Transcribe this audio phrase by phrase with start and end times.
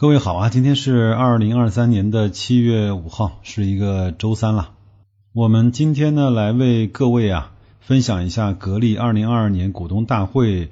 [0.00, 4.70] 各位好啊，今天是二零二三年的七月五号，是一个周三了。
[5.34, 10.70] 我们今天呢，来为各位啊分享一下格力二零二二年股东大会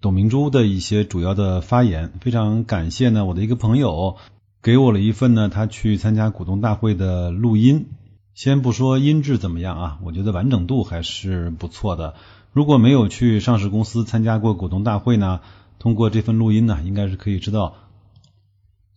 [0.00, 2.12] 董明珠的一些主要的发言。
[2.20, 4.14] 非常感谢呢，我的一个朋友
[4.62, 7.86] 给我了一份呢，他去参加股东大会的录音。
[8.32, 12.14] 先不说音质怎么样啊，我觉得完整度还是不错的。
[12.52, 15.40] 如果没有去上市公司参加过股东大会呢，
[15.80, 17.74] 通过这份录音呢，应该是可以知道。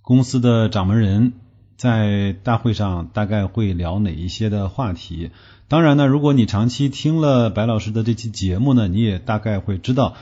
[0.04, 1.34] 公司的掌门人
[1.78, 5.30] 在大会上大概会聊哪一些的话题？
[5.68, 10.16] 当然呢，如果你长期听了白老师的这期节目呢，你也大概会知道，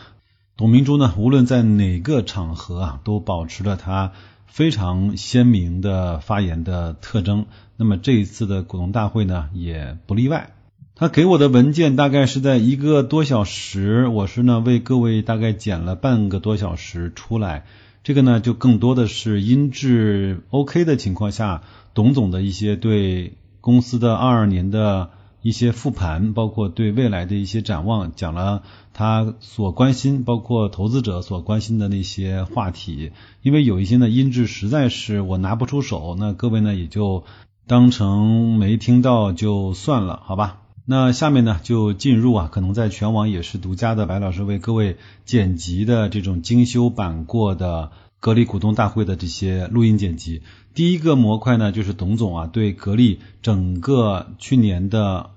[0.57, 4.11] 董明珠呢，无论在哪个场合啊，都保持了他
[4.45, 7.45] 非常鲜明的发言的特征。
[7.77, 10.51] 那么这一次的股东大会呢，也不例外。
[10.93, 17.65] 他给我的文件大概是在一个多小时，我是呢为各位大概剪了半个多小时出来。
[18.09, 21.61] 这个呢，就更多的是音质 OK 的情况下，
[21.93, 25.11] 董总的一些对公司的二二年的
[25.43, 33.11] 一些复盘，包括对未来的一些展望，讲了他所关心，包括投资者所关心的那些话题。
[33.43, 37.25] 因为有一些呢音质实在是我拿不出手，那各位呢也就
[37.67, 40.61] 当成没听到就算了，好吧？
[40.91, 50.41] 那下面呢就进入啊，可能在全网也是独家的，白老师为各位剪辑的这种精修版过的格力股东大会的这些录音剪辑。
[50.73, 55.29] 第一个模块呢，就是董总啊对格力整个去年的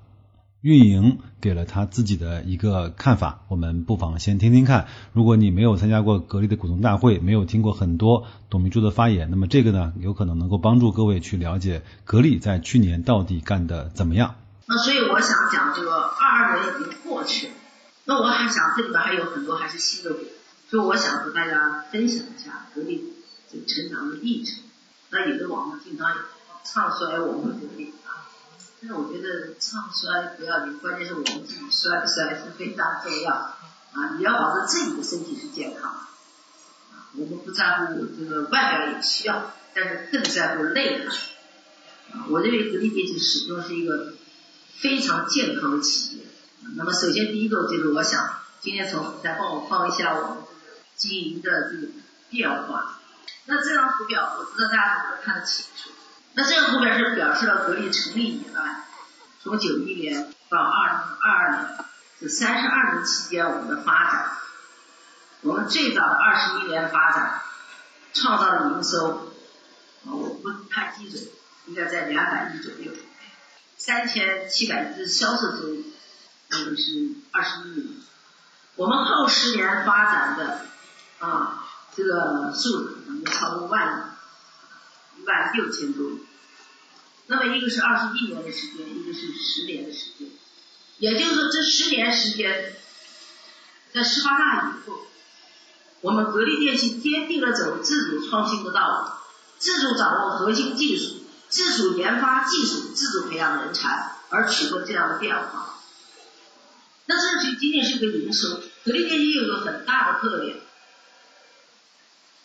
[0.63, 4.87] 运营给了他自己的一个看法，我们不妨先听听看。
[5.13, 14.37] 如果你没有参加过格力的股东大会，没有听过很多董明珠的发言，那么这个呢有可能能够帮助各位去了解格力在去年到底干的怎么样。
[14.75, 17.53] 那所以我想讲，这个二二年已经过去了，
[18.07, 20.21] 那我还想这里边还有很多还是新的股，
[20.71, 23.13] 所以我想和大家分享一下格力
[23.53, 24.65] 这个成长的历程。
[25.11, 26.17] 那有的网络经常
[26.65, 28.25] 唱衰我们格力啊，
[28.81, 34.15] 但是我觉得唱衰不要紧，关键是我们自己衰不衰是非常重要啊！
[34.17, 41.09] 你要保证自己的身体是健康啊，我们不在乎这个外表也需要，但是更在乎内涵
[42.15, 42.25] 啊。
[42.31, 44.15] 我认为格力电器始终是一个。
[44.79, 46.25] 非常健康的企业。
[46.77, 50.39] 那么，首先第一个就是我想今天从再帮我放一下我们
[50.97, 51.89] 经营的这个
[52.31, 52.99] 变化。
[53.47, 55.91] 那这张图表我不知道大家能不能看得清楚。
[56.35, 58.85] 那这张图表是表示了格力成立以来，
[59.43, 61.85] 从九一年到二零二二年
[62.21, 64.39] 这三十二年期间我们的发展。
[65.43, 67.43] 我们最早的二十一年发展
[68.15, 69.35] 创造的营收，
[70.05, 71.25] 我不太记准，
[71.67, 72.93] 应该在两百亿左右。
[73.85, 75.83] 三千七百亿的销售收入，
[76.51, 77.97] 那个是二十一亿。
[78.77, 80.67] 我们后十年发展的
[81.19, 84.15] 啊，这个数能够超过万
[85.19, 86.19] 亿，一万六千多亿。
[87.27, 90.29] 那么一个是二十一年的时间，一个是十年的时间，
[90.99, 92.77] 也就是说这十年时间，
[93.93, 95.01] 在十八大以后，
[96.03, 99.11] 我们格力电器坚定了走自主创新的道路，
[99.59, 101.22] 自主掌握核心技术。
[101.53, 105.75] 自主研发技术，自主培养人才，而取得这样的变化。
[107.05, 108.63] 那这就仅仅是个营收。
[108.87, 110.57] 格力电器有个很大的特点，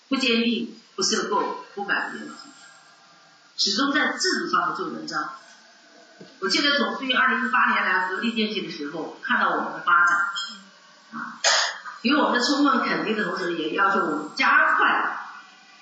[0.10, 2.30] 不兼并、不收购、不买别人
[3.56, 5.36] 始终在自主上面做文章。
[6.40, 10.18] 我记得总书记二零一八年来格力电器的时候，看到我们的发展，
[11.14, 11.40] 啊，
[12.02, 15.07] 给我们的充分肯定的同时，也要求我们加快。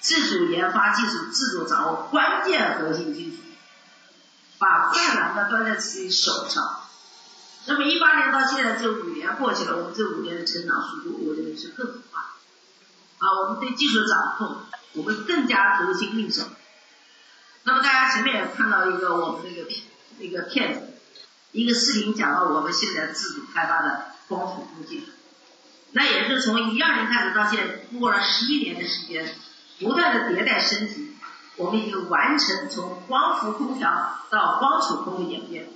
[0.05, 3.37] 自主研发技术，自主掌握关键核心技术，
[4.59, 6.81] 把困难的端在自己手上。
[7.65, 12.21] 那么一八年到现在这五年过去了，我们这五年的成长速度，我认为是更快。
[13.17, 14.57] 啊，我们对技术掌控，
[14.93, 16.43] 我们更加得心应手。
[17.63, 19.67] 那么大家前面也看到一个我们那个
[20.19, 20.81] 那个片子，
[21.51, 25.07] 一个视频讲到我们现在自主开发的光伏空技术，
[25.93, 29.35] 那也是从一二年开始到现在，过了十一年的时间。
[29.79, 31.15] 不断的迭代升级，
[31.57, 35.67] 我们已经完成从光伏空调到光储空的演变。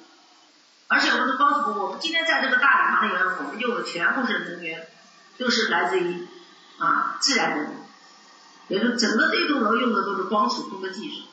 [0.87, 4.87] 而且我们的光储空，我们今天在这个大礼堂里面，我们用的全部是能源，
[5.37, 6.27] 都是来自于
[6.79, 7.73] 啊自然能源，
[8.69, 11.27] 也就整个这栋楼用的都是光储空的技术。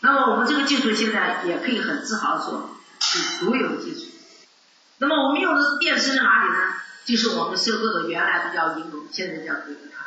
[0.00, 2.70] 那么我们这个技术现在也可以很自豪说，
[3.00, 4.06] 是独有的技术。
[4.98, 6.74] 那么我们用的电池在哪里呢？
[7.04, 9.97] 就是我们收购的原来的叫银龙，现在叫德格塔。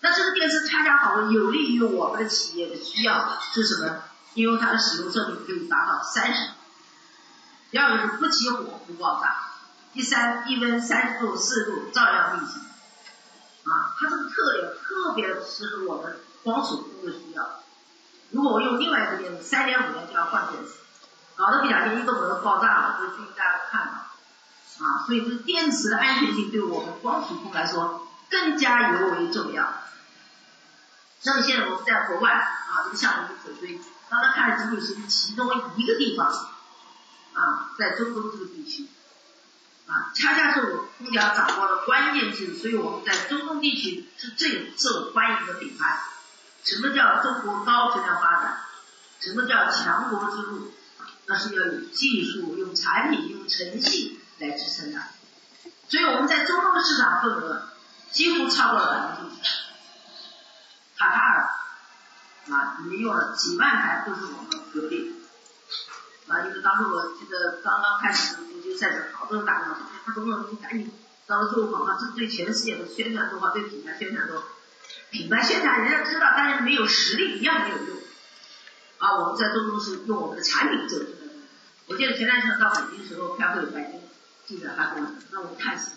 [0.00, 4.02] 那这个电池恰恰好有利于我们的企业的需要是什么？
[4.34, 6.54] 因为它的使用寿命可以达到三十年。
[7.70, 9.36] 第二个是不起火不爆炸，
[9.92, 12.62] 第三低温三十度四十度照样运行。
[13.64, 17.60] 啊，它这个特点特别适合我们光手工的需要。
[18.30, 20.74] 如果我用另外一个电池，三年五年就要换电池，
[21.34, 29.64] 搞得不小心一个门爆炸了，这最近大家看到，啊，所以这个电池的安全性对我们光储控来说更加尤为重要。
[31.24, 33.78] 那么现在我们在国外啊，这个项目是首推，
[34.08, 36.26] 刚才看的仅仅是其中一个地方，
[37.34, 38.86] 啊，在中东这个地区，
[39.86, 46.02] 啊，恰恰是我空调掌握了关键性，所以我们在中东地区是最受欢迎的品牌。
[46.64, 48.60] 什么叫中国高质量发展？
[49.20, 50.72] 什么叫强国之路？
[51.26, 55.02] 那是要有技术、用产品、用诚信来支撑的。
[55.88, 57.68] 所以我们在中东的市场份额
[58.10, 59.67] 几乎超过了百分之五十。
[62.50, 65.14] 啊，里面用了几万台都是我们格力
[66.26, 70.90] 啊，因为当时我记得刚刚开始足球赛事，好多人打电话说，他总统你赶紧
[71.26, 74.42] 到时做广告，这对全世界的宣传多好，对品牌宣传多。
[75.10, 77.96] 品牌宣传人家知道，但是没有实力一样没有用。
[78.98, 81.00] 啊，我们在中东是用我们的产品做。
[81.86, 84.02] 我记得前段时间到北京时候开会，北京
[84.46, 85.92] 记者还跟我说，让我看死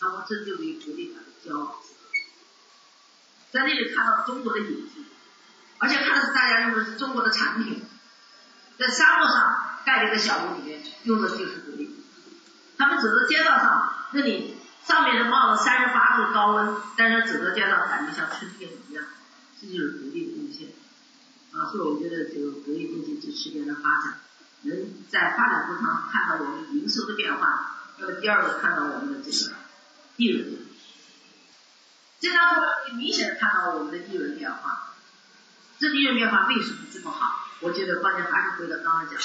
[0.00, 1.82] 他说这就是一个国力的骄傲。
[3.50, 5.00] 在那里看到中国的影子，
[5.78, 7.84] 而且看的是大家用的是中国的产品。
[8.78, 11.94] 在沙漠上盖了一个小屋里面，用的就是格力。
[12.76, 14.56] 他们走到街道上，那里。
[14.84, 19.02] 上面是冒着三十八度高温，但是走到街道感觉像春天一样，
[19.58, 20.68] 这就是格力的贡献。
[21.54, 24.20] 啊，所以我觉得这个格力电器这十年的发展，
[24.60, 27.78] 能在发展过程看到我们营收的变化。
[27.96, 29.54] 那么第二个看到我们的这个
[30.16, 30.58] 利润，
[32.20, 32.60] 这张图
[32.96, 34.93] 明显的看到我们的利润变化。
[35.84, 37.46] 这利润变化为什么这么好？
[37.60, 39.18] 我觉得关键还是回到刚刚讲，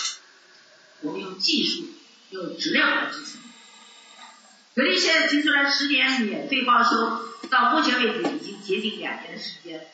[1.00, 1.86] 我们用技术、
[2.32, 3.40] 用质量来支撑。
[4.76, 9.88] 格力现在提出来十年免费报修，到目前为止已经接近两年的时间，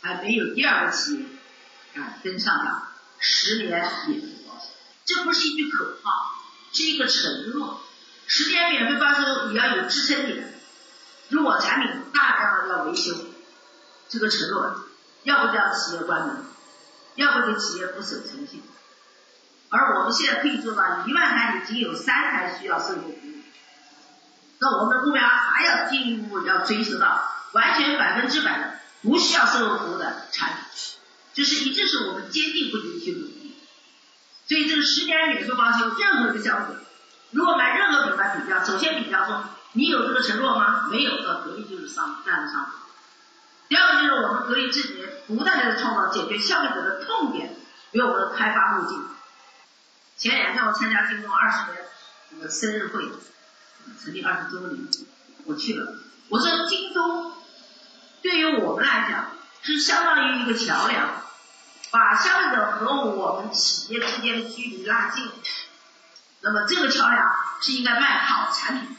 [0.00, 2.88] 还没有第二个企业啊跟上了
[3.20, 3.70] 十年
[4.08, 4.66] 免费报修。
[5.04, 6.34] 这不是一句口号，
[6.72, 7.80] 是一个承诺。
[8.26, 10.52] 十年免费报修你要有支撑点，
[11.28, 13.14] 如果产品大量的要维修，
[14.08, 14.88] 这个承诺
[15.24, 16.44] 要不叫企业关门，
[17.14, 18.62] 要不就企业不守诚信。
[19.68, 23.32] 而我们现在可以做到一万台里仅有三台需要售后服务。
[24.58, 30.58] 那我们的目标还要进一步要追求到完全百分之百的不需要售后服务的产品，
[31.34, 33.56] 这是一直是我们坚定不移的去努力。
[34.46, 36.80] 所以这个十年免费包修，任何一个消费者
[37.30, 40.88] 如果买任何品牌比较，首先比较说你有这个承诺吗？
[40.90, 42.70] 没有，那隔壁就是上站得上。
[43.72, 47.56] 第二个就是我们格力这几年不断的创造解决消费者的痛点，
[47.92, 49.02] 为我们的开发路径。
[50.18, 51.82] 前两天我参加京东二十年
[52.32, 53.08] 我们生日会。
[54.04, 54.86] 成立二十周年，
[55.46, 55.94] 我去了。
[56.28, 57.32] 我说京东
[58.20, 59.30] 对于我们来讲
[59.62, 61.22] 是相当于一个桥梁，
[61.90, 65.30] 把消费者和我们企业之间的距离拉近。
[66.42, 68.96] 那么这个桥梁是应该卖好产品。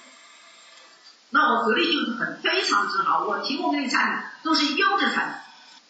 [1.34, 5.36] 那我格力就是很非常自豪，我提供给你产品都是优质产品。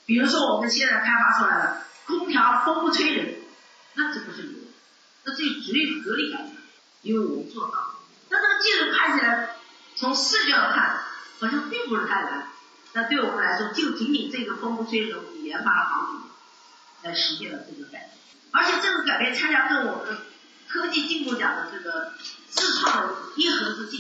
[0.05, 3.35] 比如说我们现在开发出来的空调风不吹人，
[3.95, 4.53] 那这不是牛，
[5.25, 6.47] 那这只有格力来讲，
[7.01, 7.73] 因为我们做到。
[8.29, 9.57] 那这个技术看起来，
[9.97, 11.03] 从视觉上看
[11.41, 12.47] 好像并不是太难，
[12.93, 16.23] 那对我们来说，就仅仅这个风不吹人，我们研发了好几年，
[17.03, 18.09] 来实现了这个改变。
[18.51, 20.17] 而且这个改变恰恰跟我们
[20.69, 22.13] 科技进步奖的这个
[22.49, 23.97] 自创的一盒子技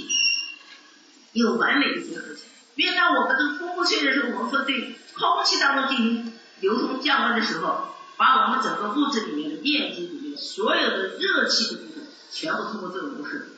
[1.33, 2.49] 有完美的结合起来。
[2.75, 13.49] 因为当我们这个风不吹的时候，我们说对空气当中进行流通降温的时候，把我们整个物质里面的电机里面所有的热气的部分，全部通过这个模式。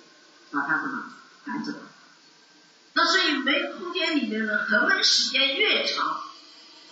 [0.51, 1.03] 把它什么
[1.45, 1.73] 赶走？
[2.93, 6.21] 那所以煤空间里面的恒温时间越长，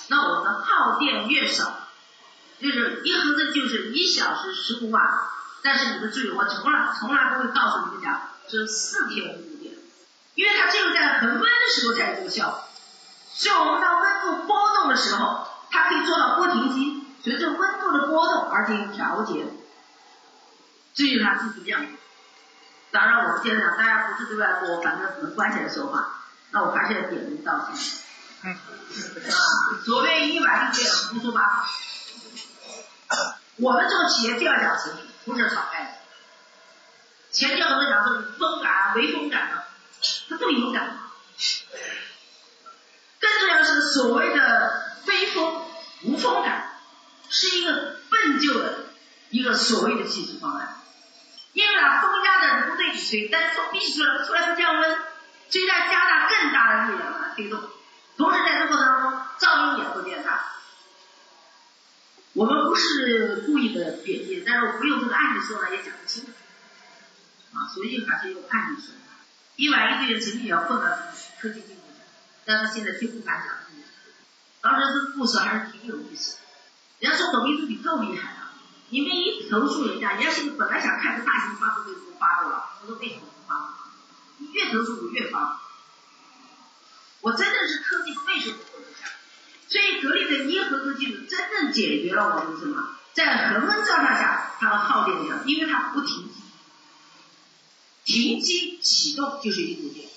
[0.10, 1.88] 那我们耗电越少。
[2.60, 5.02] 就是一盒子就是一小时十五瓦，
[5.62, 9.42] 但是你们注意，我从来从来不会告诉你们讲是四天，
[10.36, 12.64] 因为它只有在恒温的时候才有这个效果。
[13.34, 19.46] 所以我们当温度波动的时候，它可以做到波停机，随着温度的波动而进行调节。
[20.94, 21.94] 这就是它技术亮点。
[22.92, 26.22] 当然，我们现在讲，大家不是对外播，反正门关起来说话，
[26.52, 28.00] 那我还是要点名道姓。
[28.44, 28.56] 嗯。
[29.84, 31.66] 左边一碗一点胡说八道。
[33.56, 35.96] 我们做企业就要讲诚信，不是炒概念。
[37.32, 39.64] 前天我们讲说风感、微风感的，
[40.30, 41.00] 它都有感。
[43.20, 45.66] 更重要是所谓的非风
[46.04, 46.78] 无风感，
[47.30, 48.86] 是一个笨旧的
[49.30, 50.82] 一个所谓的技术方案。
[51.54, 54.98] 因为啊，风压的不对你吹，但是风必须出来，出来不降温，
[55.50, 57.62] 所以它加大更大的力量来推动。
[58.18, 60.52] 同时在这过程当中噪音也会变大。
[62.34, 66.32] 我们不是故意的贬低，但是我们用这个案例说呢也讲不清楚，
[67.54, 68.94] 啊，所以还是用案例说。
[69.56, 70.98] 一晚一个月曾经也要混到
[71.40, 72.06] 科技进步奖，
[72.44, 73.54] 但是现在却不敢讲。
[74.62, 76.38] 当时这故事还是挺有意思。
[77.00, 78.54] 人家说董明珠你够厉害了，
[78.90, 83.74] 你们一投诉人家，人家现在本来想看个大型发布会不发了，我说为什么不发？
[84.38, 85.60] 你越投诉我越发。
[87.22, 89.08] 我真的是科技为什么不能下？
[89.70, 92.96] 所以格力的一合格技术真正解决了我们什么？
[93.14, 96.43] 在恒温状态下它的耗电量，因为它不停机。
[98.06, 100.10] 停机启动就是一度电，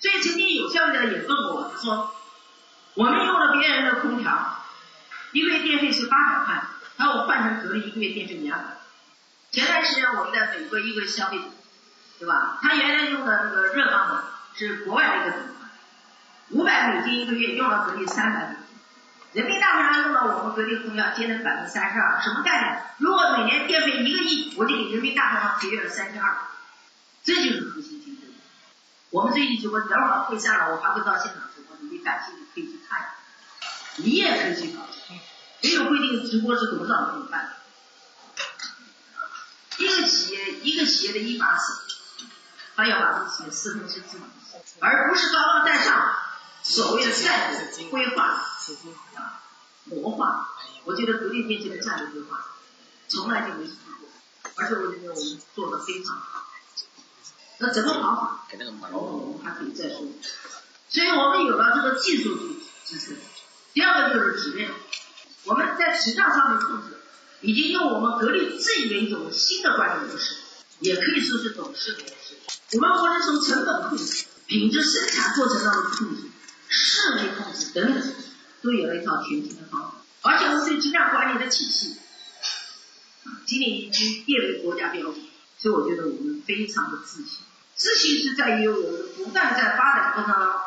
[0.00, 2.14] 所以曾经有消费者也问过我，他说
[2.94, 4.64] 我们用了别人的空调，
[5.32, 6.62] 一个月电费是八百块，
[6.96, 8.64] 然后我换成格力，一个月电费两百。
[9.50, 11.44] 前段时间我们在美国一个消费者，
[12.20, 12.58] 对吧？
[12.62, 14.24] 他原来用的那个热泵呢，
[14.54, 15.68] 是国外的一个品牌，
[16.50, 19.42] 五百美金一个月，用了格力三百美金。
[19.42, 22.82] 人民大会上用了我们格力空调，节能百分之三十二，什么概念？
[22.98, 26.36] 如果每年电费一个亿，我就给人民大会上节约了三千二。
[27.24, 28.34] 这就是核心竞争力。
[29.10, 33.08] 我们最近直播，等会儿会下来，我还会到现场直播，你感兴趣可以去看。
[33.96, 34.82] 你也可以去搞，
[35.62, 37.56] 没有规定直播是多少怎么办？
[39.78, 41.72] 一个企业，一个企业的一把手，
[42.76, 44.24] 他要把这个企业四分之自己，
[44.80, 46.14] 而不是高高在上，
[46.62, 48.24] 所谓的战略规划
[49.14, 49.42] 啊，
[49.84, 50.50] 谋划。
[50.84, 52.44] 我觉得独立电器的战略规划
[53.08, 54.08] 从来就没错过，
[54.56, 56.44] 而且我觉得我们做的非常好。
[57.58, 58.46] 那怎么跑法？
[58.92, 60.06] 我们还可以再说。
[60.88, 62.36] 所以我们有了这个技术
[62.84, 63.16] 支支撑。
[63.72, 64.72] 第二个就是质量，
[65.44, 66.98] 我们在质量上面控制，
[67.40, 70.36] 已经用我们格力自己的一种新的管理模式，
[70.78, 72.36] 也可以说是董事模式。
[72.72, 76.22] 我们无论从成本控制、品质生产过程当中的控制、
[76.68, 78.14] 室内控制等等，
[78.62, 79.94] 都有了一套全新的方法。
[80.22, 81.96] 而且我们对质量管理的体系，
[83.24, 85.23] 啊，今年已经列为国家标准。
[85.64, 87.38] 所以我觉得我们非常的自信，
[87.74, 90.60] 自信是在于我们不断在发展过程当中，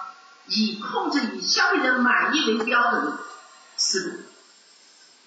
[0.47, 3.19] 以控制以消费者满意为标准的
[3.75, 4.19] 思路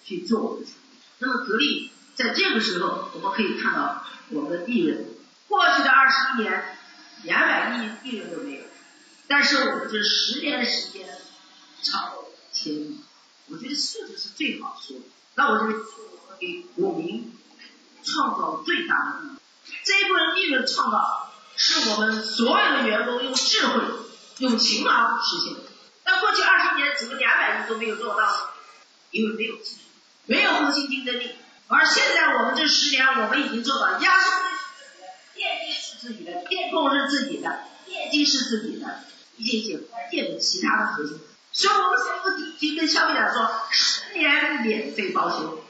[0.03, 1.01] 去做我们的产品。
[1.21, 5.07] 那么格力在这个时候，我们可以看到我们的利润，
[5.47, 6.77] 过去的二十一年
[7.23, 8.63] 两百亿利润都没有，
[9.29, 11.17] 但是我们这十年的时间
[11.81, 13.01] 超千亿，
[13.47, 15.05] 我觉得数字是最好说的。
[15.37, 15.79] 那我就
[16.41, 17.33] 给股民
[18.03, 19.40] 创造最大的利益。
[19.85, 23.83] 这一部分利润创造是我们所有的员工用智慧、
[24.39, 25.61] 用勤劳实现的。
[26.05, 28.37] 那过去二十年怎么两百亿都没有做到呢？
[29.11, 29.81] 因为没有技术，
[30.27, 31.31] 没有核心竞争力。
[31.69, 39.05] 而现在我们这十年，我们已经做到压缩是自己的电机是自己的，电控是自己的，电机是自己的，
[39.37, 41.21] 一些一些关键的其他的核心。
[41.53, 45.65] 所以我们才会提前跟消费者说，十年免费保修。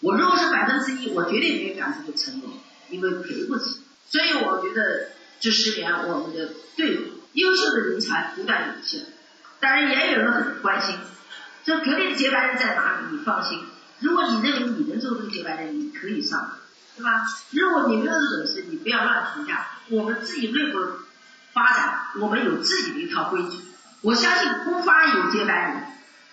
[0.00, 2.55] 我如果是百分之一，我绝对没有敢这个承诺。
[2.90, 7.00] 因为赔不起，所以我觉得这十年我们的队伍
[7.32, 9.02] 优秀的人才不断涌现，
[9.60, 10.96] 当然也有人很关心，
[11.64, 13.16] 这格力的接班人在哪里？
[13.16, 13.64] 你放心，
[14.00, 16.58] 如果你认为你能做这个接班人，你可以上，
[16.96, 17.26] 对吧？
[17.50, 19.66] 如果你没有这本事，你不要乱评价。
[19.88, 20.78] 我们自己内部
[21.52, 23.58] 发展，我们有自己的一套规矩。
[24.02, 25.82] 我相信不发有接班人，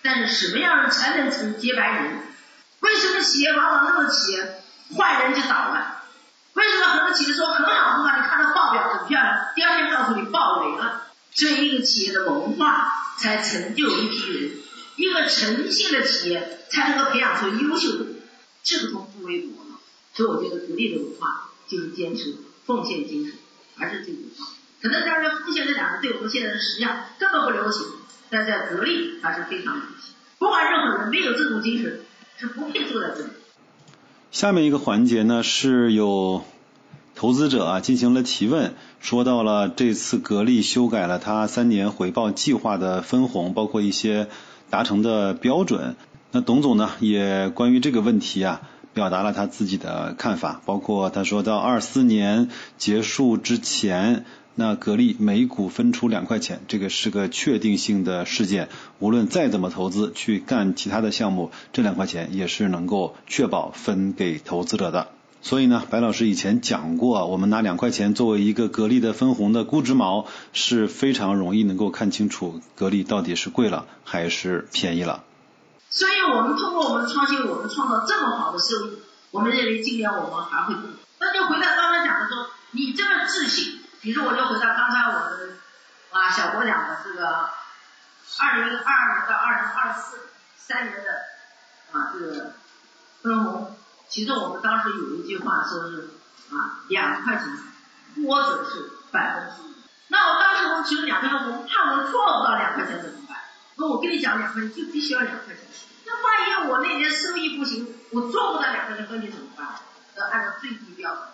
[0.02, 2.18] 但是什么样才能成接班人？
[2.80, 4.62] 为什么企业往往那么企业
[4.94, 5.93] 换人就倒了？
[6.54, 8.16] 为什么很多企业说很好很好？
[8.16, 11.02] 你看到报表很漂亮，第二天告诉你爆雷了。
[11.32, 12.86] 所以一个企业的文化
[13.18, 14.52] 才成就一批人，
[14.96, 18.22] 一个诚信的企业才能够培养出优秀的人，
[18.62, 19.64] 这个从不为过。
[20.14, 23.34] 所以我觉得格力的文化就是坚持奉献精神，
[23.76, 24.46] 还是这句话。
[24.80, 27.84] 可能大家奉献这两个对我们现在的实际上根本不流行，
[28.30, 30.14] 但在格力还是非常流行。
[30.38, 32.04] 不管任何人没有这种精神，
[32.38, 33.30] 是不配坐在这里。
[34.34, 36.42] 下面一个环节呢，是有
[37.14, 44.26] 投资者啊进行了提问，说到了这次格力修改了它三年回报计划的分红，包括一些
[44.70, 45.94] 达成的标准。
[46.32, 48.62] 那董总呢也关于这个问题啊
[48.94, 52.48] 表达了他自己的看法，包括他说到二四年
[52.78, 54.24] 结束之前。
[54.56, 58.68] 那格力每股分出两块钱，这个是个确定性的事件。
[59.00, 65.08] 无论再怎么投资去干其他的项目，这两块钱也是能够确保分给投资者的。
[65.42, 75.24] 所以呢，白老师以前讲过，我们拿两块钱作为一个格力的分红的估值锚，是非常容易能够看清楚格力到底是贵了还是便宜了。
[75.94, 78.98] 所以我们通过我们创新，我们创造这么好的收益，
[79.30, 80.92] 我们认为今年我们还会更。
[81.20, 83.80] 那就回到刚才讲的说，你这么自信。
[84.00, 85.56] 比如我就回到刚才我们
[86.10, 87.48] 啊小郭讲的这个
[88.38, 90.18] 二零二二年到二零二四
[90.58, 91.10] 三年的
[91.92, 92.52] 啊这个
[93.22, 93.76] 分红，
[94.08, 96.10] 其中我们当时有一句话说是
[96.50, 97.46] 啊两块钱，
[98.26, 99.72] 或者是百分之五。
[100.08, 103.23] 那我当时我们只有两块钱，我们怕我们做不到两块钱怎么？
[103.76, 105.64] 那我跟你讲两块钱就必须要两块钱。
[106.06, 109.66] 那万一我那年收益不行，我做不到两块钱，那你怎么办？
[110.16, 111.24] 要按照最低标准，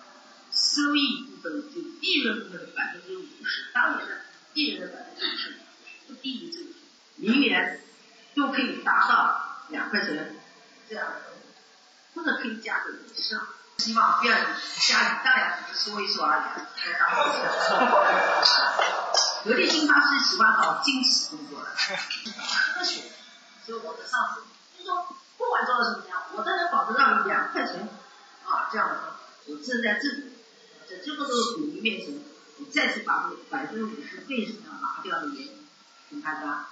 [0.50, 4.12] 收益部分就利润部分的百分之五十，当年的
[4.54, 5.54] 利润的百分之五十
[6.08, 6.70] 不低于这个，
[7.16, 7.82] 明年
[8.34, 10.34] 就可以达到两块钱
[10.88, 11.14] 这样的，
[12.14, 13.46] 或者可以加个以上。
[13.76, 14.46] 希望第二年
[14.88, 17.10] 家里当然说一说而已，来当
[19.44, 23.02] 格力新发是喜欢搞惊喜工作的，科学，
[23.64, 24.42] 所以我的上司
[24.78, 25.06] 就说，
[25.38, 27.88] 不管做到什么样，我都能保证让你两块钱
[28.44, 29.16] 啊这样的，
[29.46, 30.32] 我正在这里，
[30.88, 32.22] 在这么多股民面前，
[32.58, 35.66] 我再次把这百分之五十为什么要拿掉的原因
[36.10, 36.66] 跟大家。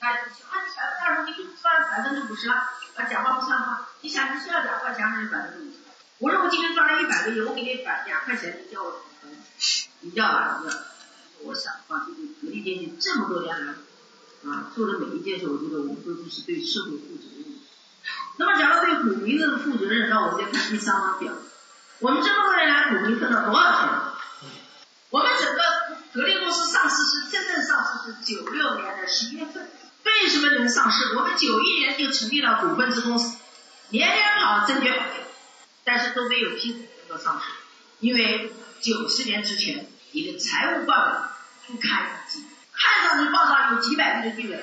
[0.00, 2.54] 哎，按百分之二十，你就赚百分之五十了
[2.96, 3.88] 啊，讲话不算话。
[4.00, 5.78] 你想你需要两块钱还是百分之五十？
[6.18, 9.30] 我说我今天赚了一百个亿，我给你百两块钱，你叫我怎么分？
[10.00, 10.97] 你要哪一个？
[11.44, 13.74] 我想啊，这个格力电器这么多年来
[14.50, 17.44] 啊做的每一件事，我觉得我们都是对社会负责任。
[18.36, 21.32] 那么讲到对股民的负责任，那我们就看第三张表。
[22.00, 24.50] 我们这么多年来，股民分了多少钱？
[25.10, 25.60] 我们整个
[26.12, 29.70] 格力公司上市是真正上市是九六年的十一月份。
[30.04, 31.14] 为什么能上市？
[31.16, 33.38] 我们九一年就成立了股份制公司，
[33.90, 35.26] 年年跑证券行业，
[35.84, 37.46] 但是都没有批准能够上市，
[38.00, 38.52] 因为
[38.82, 39.86] 九十年之前。
[40.10, 41.27] 你的财务报表
[41.68, 44.58] 不堪一击，看上去报上有几百亿的利润，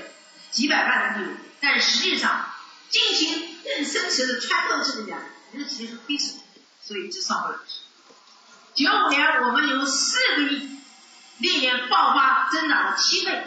[0.49, 2.47] 几百万的利润，但实际上
[2.89, 5.19] 进行更深层的穿透式的讲，
[5.51, 6.39] 你的企业是亏损，
[6.81, 7.59] 所以就上不了。
[8.73, 10.79] 九五年我们有四个亿，
[11.37, 13.45] 历年爆发增长了七倍，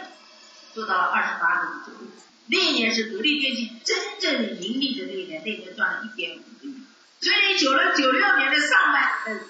[0.73, 1.99] 做到了二十八个亿左右。
[2.47, 6.83] 那一年是格力电器真正盈利的那一年，那年赚了一点五个亿。
[7.19, 9.41] 所以九六九六年的上半嗯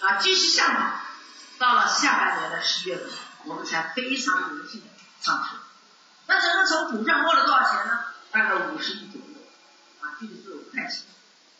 [0.00, 1.00] 啊继续向好。
[1.58, 3.08] 到了下半年的十月份，
[3.44, 4.82] 我们才非常荣幸
[5.20, 5.56] 上市。
[6.26, 8.00] 那整个从股票摸了多少钱呢？
[8.30, 9.40] 大概五十亿左右，
[10.00, 11.06] 啊，具体数我不太清楚，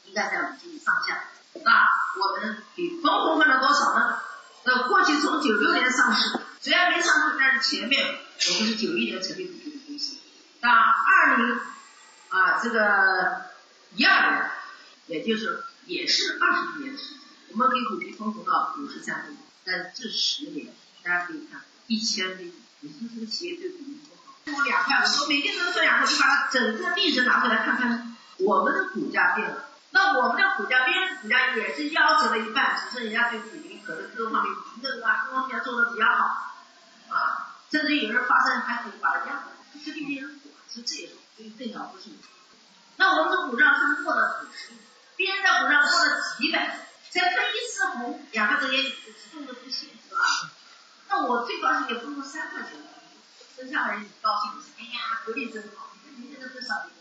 [0.04, 1.24] 应该在五十亿上下。
[1.64, 1.88] 那
[2.20, 4.20] 我们给分红分了多少呢？
[4.64, 10.16] 那过去从九六年上市，虽然没上市，但是前面我们是九一年成立股份公司，
[10.60, 11.58] 那二零
[12.28, 13.46] 啊这个
[13.94, 14.50] 一二年，
[15.06, 17.18] 也就是也是二十一年时间，
[17.52, 19.36] 我们给股民分红到五十三亿。
[19.64, 20.74] 但这十年，
[21.08, 24.34] 大家可以看一千倍，你说这个企业对股民多好？
[24.44, 36.52] 我两块，我每天能赚两块，你把它整个历史拿出来看看，我们的股价变了，那我们的股价，别人的股价也是夭折了一半，只是人家对股民可能各方面平等啊，各方面做的比较好，
[37.08, 42.10] 啊，甚至有人发生还可以把它压回来，这给别人管，是这也是所以更少不是。
[42.96, 44.72] 那我们的股票是过了几十，
[45.16, 46.84] 别人的股票过了几百。
[47.10, 48.92] 才分一次红，两个人也激
[49.32, 50.20] 动的不行，是吧？
[51.08, 52.72] 那我最高兴也分过三块钱，
[53.56, 56.92] 生下来人高兴，哎呀，格力真好，你这个多少年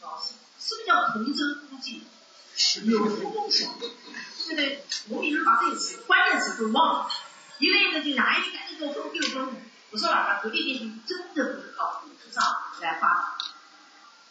[0.00, 0.36] 高兴？
[0.60, 2.04] 是不是叫同舟共济？
[2.84, 4.84] 有福共享，对不对？
[5.08, 7.10] 我们有人把这个词关键词都忘了，
[7.58, 9.56] 因为呢就讲，哎，你赶紧给我分给我分
[9.90, 12.44] 我说了，格力电器真的不是靠股市上
[12.80, 13.48] 来发展，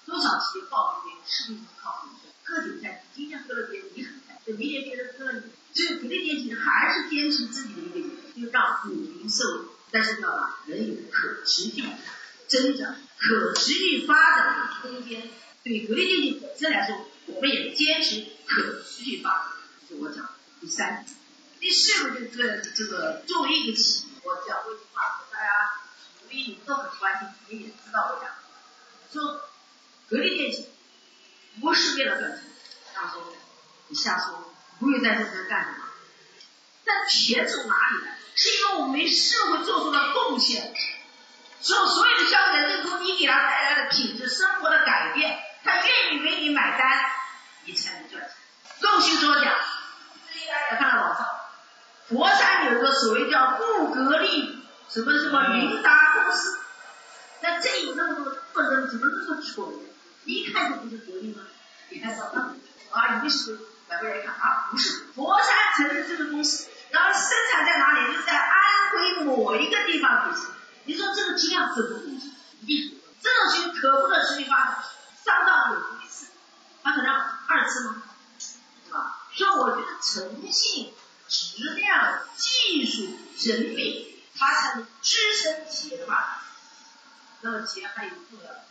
[0.06, 2.28] 多少企业报名是不是靠股市？
[2.46, 4.22] 喝酒在，今天喝了别人你很。
[4.48, 8.07] 明天别人割了你，所以格力电器还是坚持自己的一个
[8.52, 11.84] 让股民受益，但是要把人有可持续
[12.48, 15.30] 增长、可持续发展的空间。
[15.64, 19.48] 对格力电器本身来说，我们也坚持可持续发展。
[19.88, 20.30] 是我讲
[20.62, 21.06] 第三，
[21.60, 25.72] 第四个就是这个作为一个企业，我讲过一句话，大家
[26.22, 28.32] 估计你们都很关心，你也知道我讲，
[29.12, 29.50] 说
[30.10, 30.70] 格力电器
[31.62, 32.44] 不是为了赚钱，
[32.94, 33.34] 他说。
[33.90, 35.86] 你瞎说，不会在这边干什么？
[36.84, 38.17] 但钱从哪里来？
[38.38, 40.72] 是因为我们为社会做出了贡献，
[41.60, 47.02] 所所有的消费者认同你给他带来的品质生活的改变，他愿意为你买单，
[47.66, 48.32] 你才能赚钱。
[48.80, 49.56] 更需说讲，
[50.32, 51.26] 最近大家看到网上，
[52.10, 56.60] 佛山有个所谓叫布格力什么什么云达公司，
[57.42, 59.66] 那这有那么多富人，怎么那么蠢？
[60.26, 61.42] 一看就不是格力吗？
[61.90, 62.56] 你看到那
[62.92, 63.58] 啊，一是。
[63.90, 68.14] 两个人看啊，不是佛山成立这个公司，然后生产在哪里？
[68.16, 70.48] 就在安徽某一个地方组织。
[70.86, 72.30] 你说这个质量怎么控制？
[72.66, 74.84] 一这种情可不可持续发展？
[75.26, 76.28] 上当有一次，
[76.84, 78.04] 他可能二次吗？
[78.40, 79.28] 是吧？
[79.34, 80.94] 所以我觉得诚信、
[81.28, 86.28] 质量、技术、人力，它才能支撑企业的发展。
[87.42, 88.66] 那么企业还有重要的，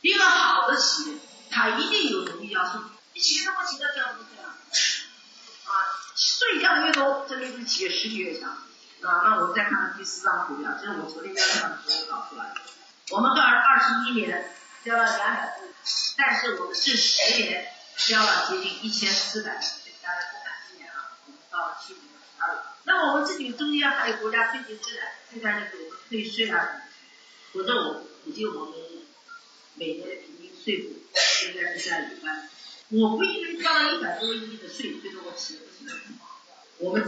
[0.00, 1.18] 一个好的企业，
[1.50, 2.82] 它一定有能力要素。
[3.12, 4.54] 你企业如果企业交不这样，
[6.18, 8.50] 税交的越多，证明这个企业实力越强。
[8.50, 12.60] 啊，那我们再看看第四张图表，这是我昨天交上的时候搞出来的。
[13.10, 14.52] 我们二二十一年
[14.84, 15.68] 交了两百多，
[16.16, 22.60] 但是我们这十年交了接近一千四百，大家不看今年啊，我们到了去年的二月。
[22.82, 26.82] 那么我们自己中间还有国家推进自然，现在那个我们退税啊，
[27.52, 28.74] 否则我估计我们
[29.74, 32.50] 每年的平均税负应该是在一万。
[32.90, 35.92] 我不因为交了一百多亿的税，觉得我企业不行了。
[36.78, 37.04] 我们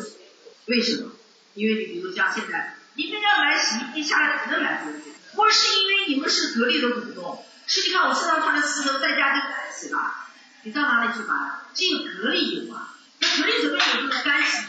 [0.66, 1.12] 为什么？
[1.54, 4.98] 因为你比如像现在，你们要买洗衣机下来只能买多少？
[5.34, 9.98] 不是因为你们是格力的股东，是你看我身上穿的丝绸在家就干洗了，
[10.64, 11.34] 你到哪里去买？
[11.72, 12.94] 只有格力有啊。
[13.20, 14.66] 那格力怎么有这个干洗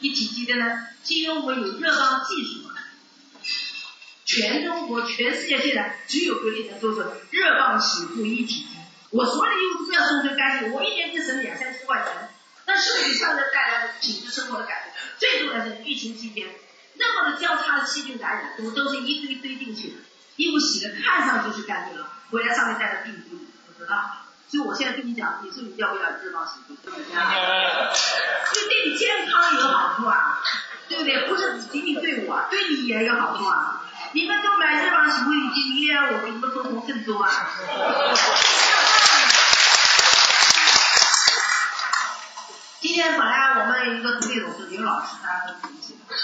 [0.00, 0.88] 一体机的呢？
[1.04, 2.74] 是因为我有热泵技术嘛。
[4.24, 8.66] 全中国、全世界现在只有格力能做出热泵洗护一体机。
[9.10, 12.28] 我所有的衣服都要送成干净，我一年就省两三千块钱。
[12.66, 14.94] 那是不是给上面带来的品质生活的改变？
[15.18, 16.46] 最重要的是疫情期间，
[16.94, 19.96] 那么的交叉的细菌感染，都都是一堆堆进去的，
[20.36, 24.26] 衣服洗的看上去是干净了，回来上面带着病毒，不知道。
[24.48, 26.76] 所以我现在跟你讲，你说你要不要这帮洗护？
[26.84, 30.40] 对对你健康有好处啊，
[30.88, 31.26] 对不对？
[31.26, 33.84] 不是仅仅对我，对你也有好处啊。
[34.12, 37.50] 你们都买这帮洗护已经明年我给你们做成更多啊。
[45.04, 46.14] 师，大家都理解的，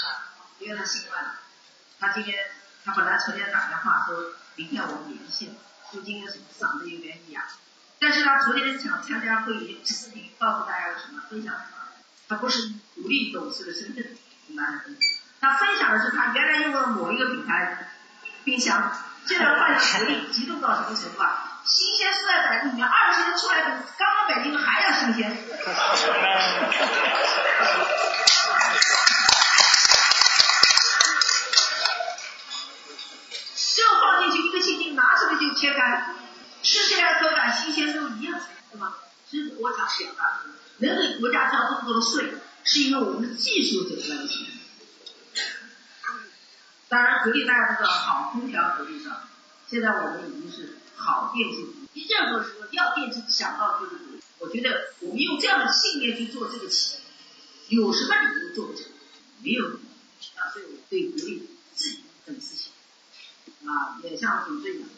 [0.59, 1.31] 因为他习惯了，
[2.01, 2.35] 他今天
[2.85, 5.55] 他本来昨天打电话说明天我们连线，
[5.91, 7.47] 说今天嗓子有点哑，
[7.99, 11.89] 但是他昨天想参加会议视频，告诉大家什么分享什么，
[12.29, 14.17] 他不是独立董事的身份
[14.49, 15.01] 跟大家分享，
[15.41, 17.91] 他分享的是他原来用的某一个品牌
[18.45, 18.93] 冰箱，
[19.27, 21.53] 现在换成格力，激动到什么程度啊？
[21.65, 25.37] 新鲜蔬菜摆里面，二十天出来比刚刚北京还要新鲜。
[40.05, 44.47] 以我想表达的是，能给国家交这么多的税，是因为我们的技术走出来的钱。
[46.89, 49.29] 当然，格力大家知道，好空调格力上，
[49.69, 50.79] 现在我们已经是。
[50.99, 53.97] 好电器，你任何时候要电器想到就是
[54.39, 54.47] 我。
[54.47, 56.97] 我觉得我们用这样的信念去做这个企
[57.69, 58.87] 业，有什么理由做不成？
[59.43, 59.67] 没有。
[60.37, 62.73] 啊，所以我对格力自己很自信。
[63.67, 64.89] 啊，也像董事长，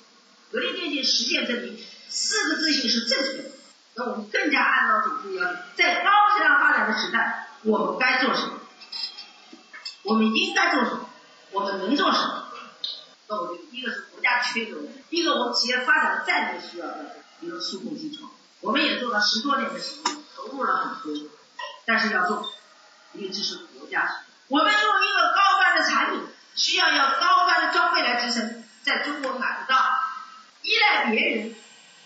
[0.53, 1.77] 格力电器实践证明
[2.09, 3.51] 四个自信是正确的。
[3.99, 5.35] 那我们更加按照董事。
[5.35, 8.53] 要求，在高质量发展的时代，我们该做什么？
[10.05, 11.11] 我们应该做什么？
[11.51, 12.45] 我们能做什么？
[13.27, 14.77] 那我觉得一个是国家缺的，
[15.11, 18.31] 一个我们企业发展的战略需要的，比如数控机床，
[18.61, 21.29] 我们也做了十多年的时间，投入了很多，
[21.85, 22.49] 但是要做，
[23.15, 24.23] 因为这是国家。
[24.47, 26.23] 我们用一个高端的产品，
[26.55, 29.77] 需要要高端的装备来支撑，在中国买不到，
[30.63, 31.55] 依赖别人，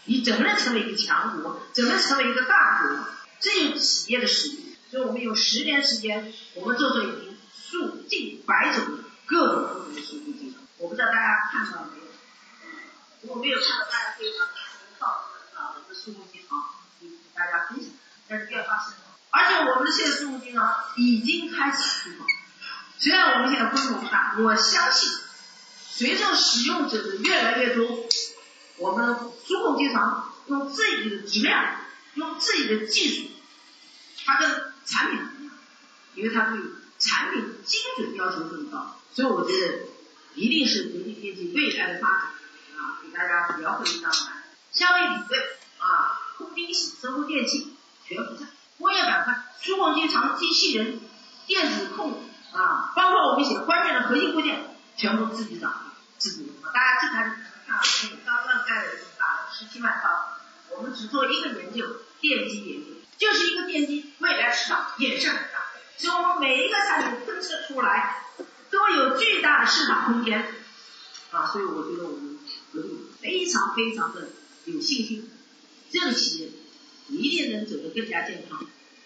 [0.04, 1.60] 你怎么能成为一个强国？
[1.72, 3.06] 怎么能成为一个大国？
[3.40, 4.76] 这有企业的实力。
[4.90, 10.64] 所以我们用十年时间，我们做做已经数近百种各种不同的数控机床。
[10.78, 12.04] 我不知道大家看到没有？
[13.22, 15.06] 如果没有看到，大家可以把到
[15.54, 16.62] 啊我们的数控机床
[17.00, 17.88] 给大家分享。
[18.28, 18.94] 但是不要发生，
[19.30, 22.26] 而且我们的现在数控机床已经开始推广。
[22.98, 25.10] 虽然我们现在规模不大，我相信
[25.90, 28.06] 随着使用者的越来越多，
[28.82, 29.16] 我们
[29.46, 31.76] 数控机床用自己的质量，
[32.14, 33.30] 用自己的技术，
[34.26, 34.50] 它跟
[34.84, 35.54] 产品不一样，
[36.16, 36.60] 因为它对
[36.98, 39.92] 产品精准要求更高，所以我觉得。
[40.34, 42.20] 一定是国际电器未来的发展
[42.78, 44.42] 啊，给大家描绘一张版。
[44.72, 45.36] 消费品类
[45.76, 48.46] 啊，空冰洗、生活电器全部在。
[48.78, 51.00] 工业板块，数控机床、机器人、
[51.46, 52.22] 电子控
[52.54, 60.38] 啊，包括我们一些关键的核心部件，全部自己掌自己大家这台看啊，那个刚刚盖的这么大，十七万套，
[60.76, 61.86] 我们只做一个研究，
[62.20, 68.18] 电机研究，就是一个电机未来市场也是很大，所以我们每一个产品分析出来。
[68.72, 70.46] 都有巨大的市场空间
[71.30, 72.38] 啊，所以我觉得我们
[72.72, 74.30] 格力非常非常的
[74.64, 75.30] 有信心，
[75.90, 76.48] 这个企业
[77.08, 78.58] 一定能走得更加健康，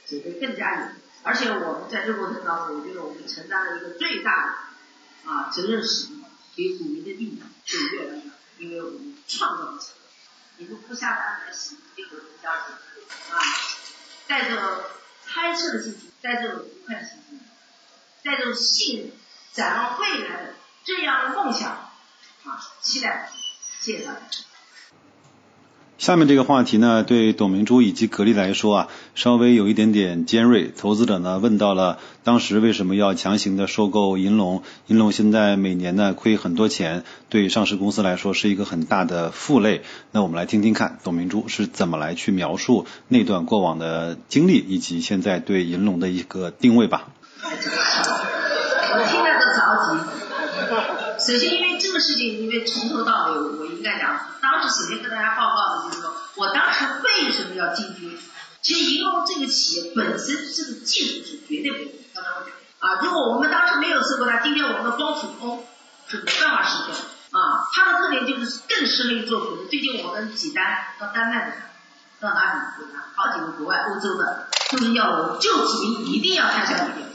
[0.04, 0.96] 走得更加远。
[1.24, 6.24] 而且我们在这过程当中，我觉得我们承担了一个最大的啊责任使命，
[6.54, 8.25] 给股民的利益就越来越，
[8.58, 9.88] 因为我们创造了产
[10.58, 12.74] 你们不下单来洗，衣服，能交钱
[13.30, 13.42] 啊，
[14.26, 14.90] 带着
[15.26, 17.40] 开车的心情，带着愉快的心情，
[18.22, 19.12] 带着信任。
[19.52, 21.70] 展望未来的这样的梦想，
[22.44, 23.32] 啊，期待，
[23.80, 24.20] 谢谢大家。
[25.98, 30.70] 下面这个话题呢，对董明珠以及格力来说啊，稍微有一点点尖锐。
[30.76, 34.62] 投资者呢问到了当时为什么要强行的收购银龙？
[34.88, 39.82] 银龙现在每年呢亏很多钱，对上市公司来说是一个很大的负累。
[40.12, 47.08] 那我们来听听看，董明珠是怎么来去描述那段过往的经历，以及现在对银龙的一个定位吧。
[47.42, 47.48] 我
[49.08, 49.60] 听着都着
[50.90, 50.95] 急。
[51.26, 58.16] 首先，因为这个事情，因为从头到尾，我应该讲，当时首先跟大家报告的就是说，我当时为什么要进军？
[58.62, 61.98] 其实银龙这个企业本身这个技术是绝对不行。
[62.14, 65.64] 刚才我讲啊，如果我们当时没有收购它，今天我们的光储通
[66.06, 67.00] 是没办法实现的
[67.36, 67.66] 啊。
[67.74, 69.66] 它的特点就是更适合于做普通。
[69.68, 71.56] 最近我们几单到丹麦的，
[72.20, 73.02] 到哪里国家？
[73.16, 77.08] 好几个国外欧洲的，都是要就指明一定要看下一点。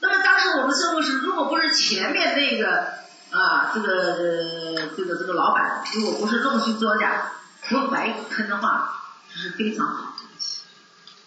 [0.00, 3.05] 那么当时我们收购时，如果不是前面那个。
[3.36, 4.16] 啊，这个
[4.96, 7.32] 这个这个老板，如果不是弄虚作假、
[7.68, 10.24] 不白坑的话，这是非常好的，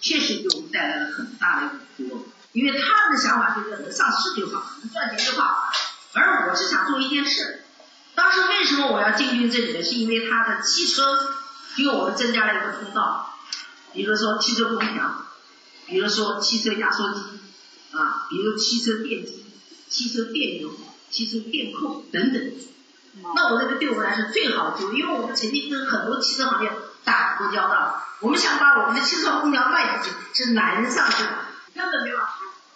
[0.01, 5.69] 确实给我们带来了很大的一个波因为他们的想法就是能上市就好，能赚钱就好。
[6.13, 7.63] 而我是想做一件事，
[8.15, 9.83] 当时为什么我要进军这里呢？
[9.83, 11.15] 是因为它的汽车
[11.77, 13.35] 给我们增加了一个通道，
[13.93, 15.25] 比如说汽车空调，
[15.85, 17.19] 比如说汽车压缩机，
[17.91, 19.45] 啊，比如汽车电机、
[19.87, 20.71] 汽车电油。
[21.09, 22.41] 汽车电控等等，
[23.35, 26.71] 那我认为对我们来说最好做，因为我们曾经跟很多汽车行业
[27.03, 31.29] 打过交道，我们想把我们的汽车空调卖出去，是难上市的，
[31.75, 32.17] 根本没有，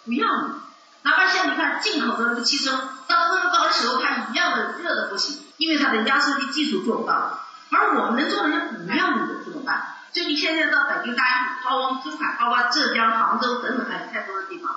[0.04, 0.54] 不要你。
[1.02, 2.72] 哪怕像你看进口的那个汽车，
[3.06, 7.40] 到温度高的时候，它一样的热的不行，因为它的压缩机技术做不到。
[7.70, 9.94] 而我们能做的人不要你的怎么办？
[10.12, 14.72] 就你现在到北京、大兴、包括珠海、包括浙江、杭州等等，还有太多的地方，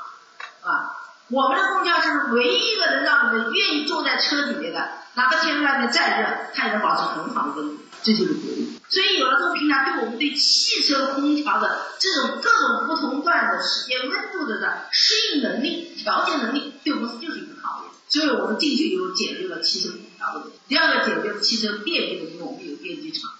[1.29, 8.79] 我们的空调是唯一一个能让你们愿意坐在车里面的，哪怕天外面再热，它也能保持很好的温度，这就是格力。
[8.87, 17.91] 所以有了这个平台，对我们对汽车空调的这种各种不同段的时间温度的的适应能力、调节能力，对我们就是一个考验。
[18.07, 20.57] 所以我们进去以后解决了汽车空调的问题。
[20.69, 23.31] 第二个解决了汽车电机的因为我们有电机厂。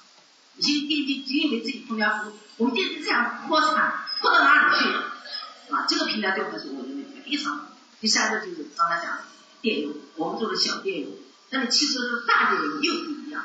[0.57, 4.89] 已经电机仅以为自己空调服务，我们电机这样扩产，扩到哪里去？
[5.71, 7.63] 啊，这个平台对我们来说，我认为非常好。
[7.99, 9.17] 第三个就是刚才讲
[9.61, 11.13] 电容，我们做的小电容，
[11.49, 13.43] 但是汽车的大电容又不一样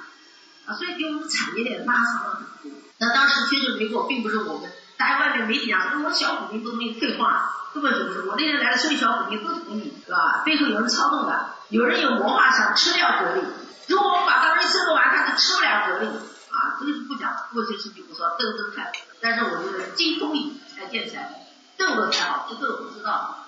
[0.67, 2.79] 啊，所以给我们产业链拉长了很多。
[2.99, 8.27] 那当时确实没过，并不是我们，大家外面媒体啊，说我小股民都没废话，根本就不是。
[8.27, 10.43] 我那天来了所有小股民都同意，是吧？
[10.45, 13.43] 背后有人操纵的，有人有魔化想吃掉格力。
[13.89, 16.07] 如果我们把当时收购完，他就吃不了格力
[16.51, 17.49] 啊，这个是不讲了。
[17.53, 23.42] 过去事情不说，斗争太，但是我觉得精通理才建起来，斗了才好，不斗不知道。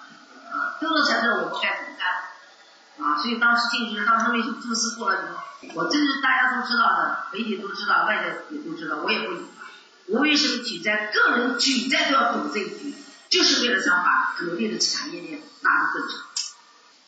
[0.81, 3.17] 这个才知道我们该怎么干啊！
[3.21, 5.23] 所以当时进去，当时为什么这事过了
[5.62, 9.67] 以后，我这是大家都知道的，媒体都知道，外界也都知道，我也不隐瞒。
[10.07, 11.11] 我为什么举债？
[11.12, 12.95] 个人举债都要赌这一局，
[13.31, 16.21] 就是为了想把格力的产业链拉得更长。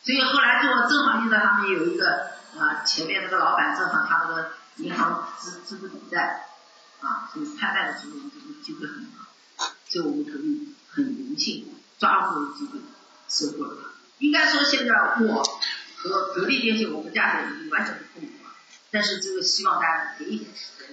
[0.03, 6.47] 所以后来就正好遇到他们有一个啊，前面那个老板正好他那个银行资资不抵债
[7.01, 9.27] 啊，所以拍卖的时候这个机会很好，
[9.87, 12.79] 所以我们格力很荣幸抓住了机会。
[13.27, 15.43] 收购了它，应该说现在我
[15.97, 18.51] 和格力电器我们家的已经完全不同了，
[18.91, 20.87] 但是这个希望大家给一点时间。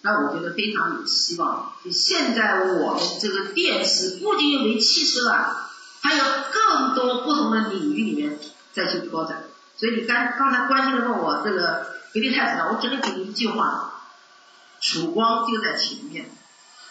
[0.00, 1.72] 那我觉得非常有希望。
[1.84, 5.70] 就现在我们这个电池不仅为汽车啊，
[6.00, 8.38] 还有更多不同的领域里面
[8.72, 9.44] 再去拓展。
[9.76, 14.02] 所以你刚刚才关心的问我这个格力太子呢，我只能给你一句话：
[14.80, 16.30] 曙光就在前面。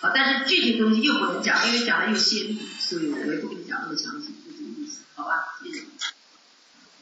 [0.01, 5.57] 啊，但是具体东西又不能讲，因为讲了又泄密，所以我也不跟你讲那么详细，就这个意思，好吧？
[5.63, 5.85] 谢谢。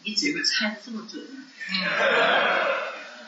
[0.04, 1.24] 你怎么猜的这么准？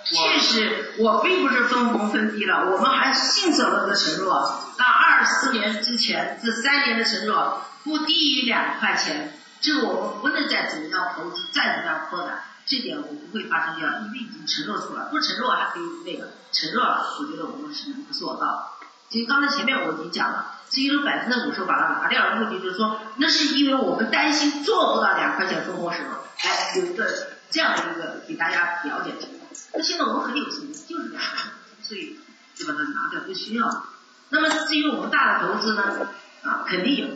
[0.05, 18.76] 确实，我并不是分红分低了，我们还信守了个承诺，那二四年之前这三年的承诺不低于两块钱，这个我们不能再怎么样投资，再怎么样扩展，这点我不会发生掉，因为已经承诺出来，不承诺还可以那个承诺了，我觉得我们是能够做到。
[19.09, 27.07] 其实刚才前面我已经讲了，至于说百分之五十把它拿掉的目的，就是说，那是因为我们担心做不到两块钱分红时候，哎，有一个
[27.49, 29.49] 这样的一个给大家了解情况。
[29.73, 32.19] 那现在我们很有信心，就是两块钱，所以
[32.53, 33.87] 就把它拿掉，不需要。
[34.29, 36.09] 那么至于我们大的投资呢，
[36.43, 37.07] 啊，肯定有，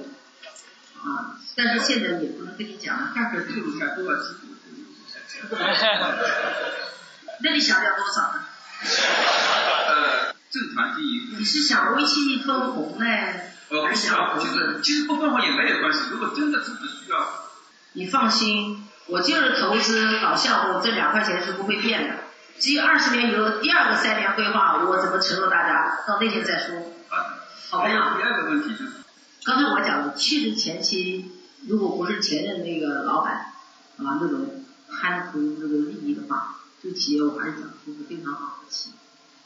[1.02, 4.48] 啊，但是现在也不能跟你讲了，大概透露一下多少支股？
[7.44, 8.44] 那你想要多少呢？
[10.52, 11.40] 正常经营。
[11.40, 13.06] 你是想微信一分红呢？
[13.70, 14.10] 呃，不是，
[14.40, 16.00] 其实其实不分红也没有关系。
[16.12, 17.26] 如果真的资本需要，
[17.94, 22.16] 你放心，我就是投资搞项目，这两块钱是不会变的。
[22.60, 26.04] 至于二十年以后第二个三年规划，我怎么承诺大家？
[26.06, 26.76] 到那天再说。
[27.70, 28.18] 好不好？
[28.18, 28.92] 第二个问题就是，
[29.46, 31.32] 刚才我讲的，确实前期
[31.66, 33.54] 如果不是前任那个老板
[33.98, 38.96] 啊那种贪图这个利益的话，这个企业我还是讲出个非常好的企业。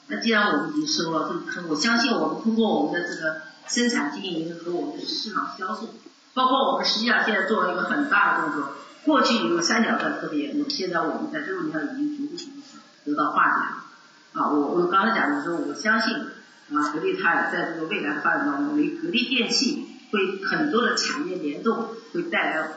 [0.08, 5.90] 那既然我们已经收了这个坑，我相信我们通过我们的这个生产经营和我们的市场销售，
[6.36, 8.76] 包括我们实际上现在做了一个很大的动作。
[9.04, 12.62] 过去有三角债特别严重，现在我们在这个问题上已经逐步逐步
[13.04, 14.44] 得到化解了。
[14.44, 22.70] 啊，我我刚才讲的时候，我相信啊，格力它在这个未来的发展当中，为格力电器会很多的产业联动，会带来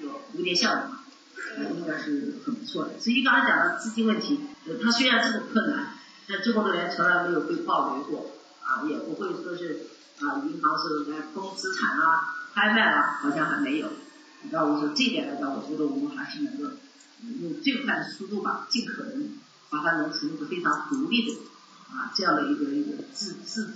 [0.00, 0.70] 这个蝴蝶效
[1.58, 2.90] 应，应该是很不错的。
[3.00, 4.40] 至于刚才讲的资金问题，
[4.84, 5.88] 它虽然这么困难。
[6.26, 8.30] 在这么多年从来没有被暴雷过，
[8.62, 9.86] 啊，也不会说是
[10.20, 13.88] 啊，银行是来封资产啊、拍卖啊，好像还没有。
[14.50, 16.70] 那我说这点来讲，我觉得我们还是能够
[17.40, 19.28] 用最快的速度吧，尽可能
[19.70, 21.40] 把它能成一个非常独立的
[21.90, 23.72] 啊这样的一个一个自自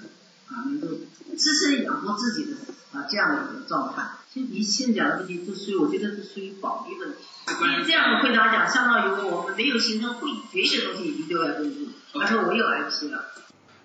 [0.49, 0.89] 啊能够
[1.37, 2.57] 自身养活自己的
[2.93, 4.11] 啊这样的一个状态。
[4.33, 7.19] 其实你现在讲的问题，就属于我觉得是属于保密问题。
[7.49, 11.65] 因为这样的会长讲，相当于我们没有形成会决议的东西，已经丢在中
[12.12, 12.23] 国。
[12.23, 13.25] 他说我有 IP 了。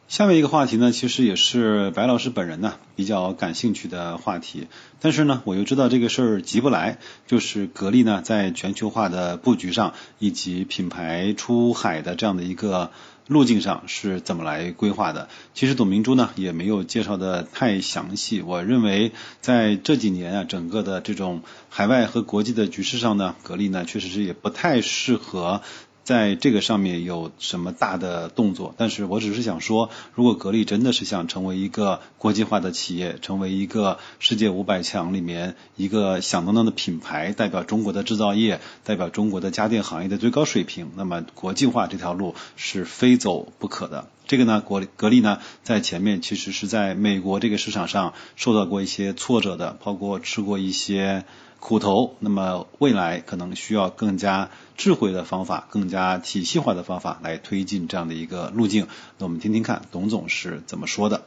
[0.10, 4.68] 下面一个话题呢，其实也是白老师本人呢比较感兴趣的话题，
[5.00, 12.92] 但是呢，我又知道这个事儿急不来，就是格力呢在全球化的布局上，以及品牌出海的这样的一个
[13.28, 15.30] 路径上是怎么来规划的。
[15.56, 25.62] 其实董明珠呢也没有介绍的太详细，我认为在这几年啊，整个的这种海外和国际的局势上呢，格力呢确实是也不太适合。
[26.04, 28.76] 在这个上面有什么大的动作？
[28.78, 44.10] 但是我只是想说，如果格力真的是想成为一个国际化的企业，成为一个世界五百强里面一个响当当的品牌，代表中国的制造业，代表中国的家电行业的最高水平，那么国际化这条路是非走不可的。
[44.28, 51.24] 这个呢，国格力呢，在前面其实是在美国这个市场上受到过一些挫折的，包括吃过一些。
[51.64, 58.90] 苦头，那么未来可能需要更加智慧的方法，更加体系化的方法来推进这样的一个路径。
[59.18, 61.24] 那我们听听看董总是怎么说的。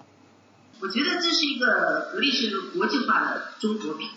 [0.79, 4.11] 我觉得这是一个格力是一个国际化的中国品，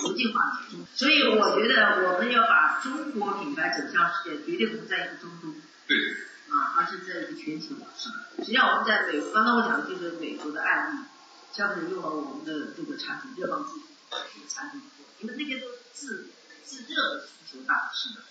[0.00, 5.52] 国际化的中，所以我觉得我们要把中国品牌走向世界，绝对不在一个中东，
[5.86, 5.94] 对，
[6.48, 7.76] 啊，而是在一个全球。
[8.38, 11.00] 实际上我们在美国，刚才我讲的就是美国的案例，
[11.52, 13.72] 消费者用了我们的这个产品，热棒机
[14.48, 14.80] 产品。
[15.20, 16.28] 因为那边都自
[16.64, 18.22] 自热的需求大，是的，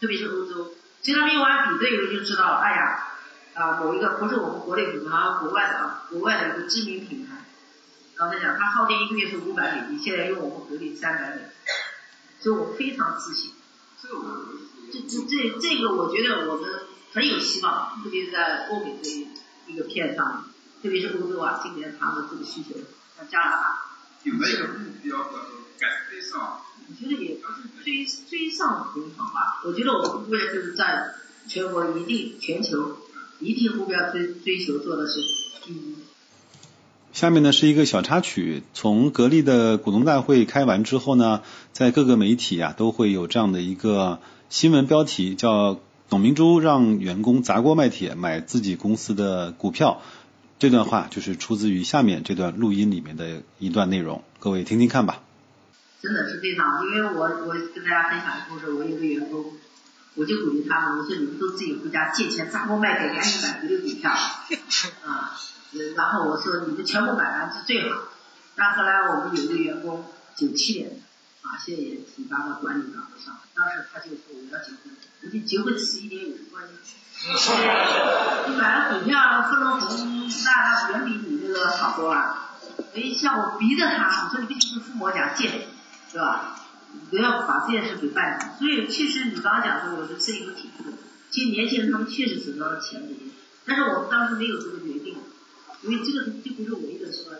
[0.00, 3.08] 特别是欧洲，其实他们用完比对以后就知道，哎呀，
[3.54, 7.44] 啊某一个不是我们国内品牌，国外的啊，国外的一个知名品牌，
[8.14, 11.50] 刚才讲他耗电一个月是五百美金，现在用我们格力三百美金，
[12.40, 13.52] 所以我非常自信。
[14.02, 14.08] 这
[14.92, 16.80] 这这这这个我觉得我们
[17.12, 19.28] 很有希望，特别是在欧美这一
[19.66, 20.48] 一个片上，
[20.82, 22.78] 特别是欧洲啊，今年他们这个需求，
[23.16, 23.82] 像加拿大。
[24.22, 25.38] 有没有目标叫
[25.76, 26.60] 做赶追上？
[26.88, 29.60] 我觉得也不是追追上同行吧。
[29.64, 31.14] 我觉得我们目标就是在
[31.46, 32.96] 全国一定全球
[33.40, 35.20] 一定目标追追求做的是
[35.64, 35.96] 第一。
[37.12, 50.02] 下面呢是一个小插曲，从格力的股东大会开完之后呢，在各个媒体啊都会有这样的一个新闻标题，叫董明珠让员工砸锅卖铁买自己公司的股票。
[50.58, 55.22] 这段话就是出自于下面这段录音里面的一段内容，各位听听看吧。
[56.02, 59.54] 真的是非常，因为我我跟大家分享的故事，我有个员工，
[60.14, 65.36] 我就鼓励他们，我说你们都自己回家借钱砸锅卖铁，赶紧买这个股票啊，
[65.96, 68.02] 然后我说你们全部买完是最好。
[68.54, 70.04] 但后来我们有一个员工，
[70.34, 70.96] 九七年的
[71.42, 76.96] 啊，现在也提拔到管理岗位上，当时他就说我要结婚，我说结婚十一年有什么关系？
[78.48, 82.42] 你买了股票分了红，那那远比你这个好多了。
[82.94, 85.68] 哎，像我逼着他，我说你必须跟父母讲借，
[86.16, 86.62] 是吧？
[87.10, 88.56] 不要把这件事给办成。
[88.58, 90.94] 所以其实你刚刚讲说我是一个体制，
[91.30, 93.34] 其实年轻人他们确实存到了钱里面，
[93.66, 95.18] 但是我们当时没有这个决定，
[95.82, 97.34] 因为这个这不是我一个说，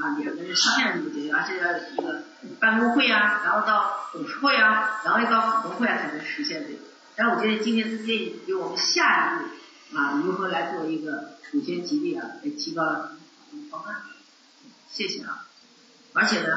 [0.00, 2.22] 啊两个人商量这个决，而且要一个
[2.60, 6.78] 办公会啊，然后到董事会啊，然后又到股东会啊才能实现这个。
[7.16, 12.84] 但我觉得今天是建议给我们下一步啊，如何来做一个股权激励啊，来提高
[13.68, 14.02] 方案。
[14.88, 15.46] 谢谢啊。
[16.14, 16.48] 而且呢，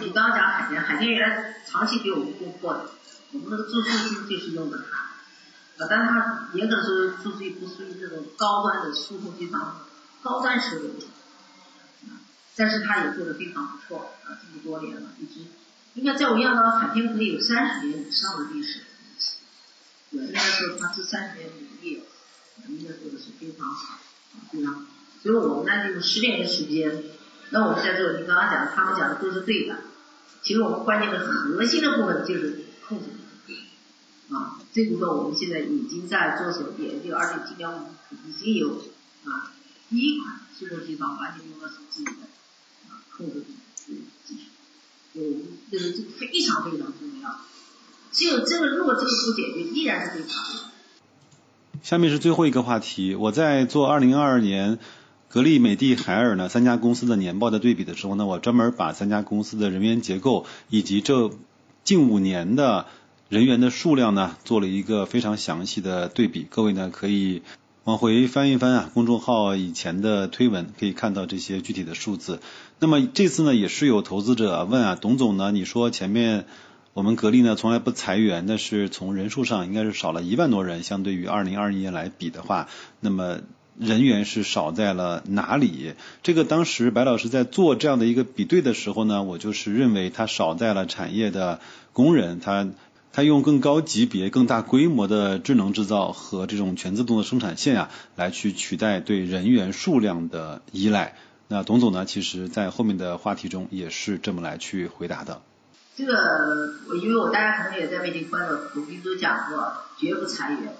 [0.00, 2.90] 你刚刚讲海天，海天原来长期给我们供货的，
[3.32, 9.86] 我们那个注塑机就是用的它，啊，但它严格的说，注塑机不属于这种高端的输送机房，
[10.22, 10.88] 高端车的，
[12.54, 15.46] 但是它也做的非常不错啊，这么多年了，一直
[15.94, 18.80] 应该在我印象当中，海天可以有三十年以上的历史。
[20.10, 22.04] 对应该说他这三十年努力，
[22.68, 23.98] 应该做的是非常好，
[24.52, 24.82] 非常好。
[25.22, 27.02] 所以我们呢，就是十年的时间，
[27.52, 29.76] 那我们在这个，你刚刚讲，他们讲的都是对的。
[30.42, 33.04] 其实我们关键的核心的部分就是控制
[34.34, 37.86] 啊，这部分我们现在已经在做手研究，而且今年我们
[38.26, 38.82] 已经有
[39.26, 39.52] 啊
[39.90, 42.22] 第一款数字机房完全用的是自己的
[42.88, 43.44] 啊控制
[43.84, 45.22] 技术，有
[45.70, 47.40] 就是这个非常非常重要。
[48.10, 50.42] 只有这个，如果这个不解决，依然是非常。
[51.82, 54.78] 下面是最后一个话题，我在做二零二二年。
[55.32, 61.30] 格力、美的、海尔呢三家公司的年报的对比的时候呢，我专门把三家公司的人员结构以及这
[61.84, 62.84] 近五年的
[63.30, 66.46] 人员的数量呢做了一个非常详细的对比。
[66.50, 67.40] 各位呢可以
[67.84, 72.40] 往回翻一翻啊，公众号以前的推文可以看到这些具体的数字。
[72.78, 76.44] 那么这次呢也是有投资者问啊，董总呢你说前面
[76.92, 82.68] 我们格力呢从来不裁员，但是从人数上应该是少了一万多人，相对于二零二一年来比的话，
[83.00, 83.38] 那么。
[83.78, 85.94] 人员是少在了哪里？
[86.22, 91.60] 这个当时白老师在做这样的一个比对的时候呢，我就是认为他少在了产业的
[91.92, 92.68] 工人，他
[93.12, 101.14] 他用更高级别、更大规模的智能制造和这种全自动的生产线啊，来去取代对人员数量的依赖。
[101.48, 105.42] 那董总呢，其实在后面的话题中也是这么来去回答的。
[105.94, 106.14] 这个，
[106.88, 110.74] 我因为我大家可能也在媒体看到，董斌都讲过，绝不裁员。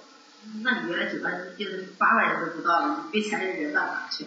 [0.63, 4.25] 那你原来九万人，现在八万人都不到了，被裁的人到哪去？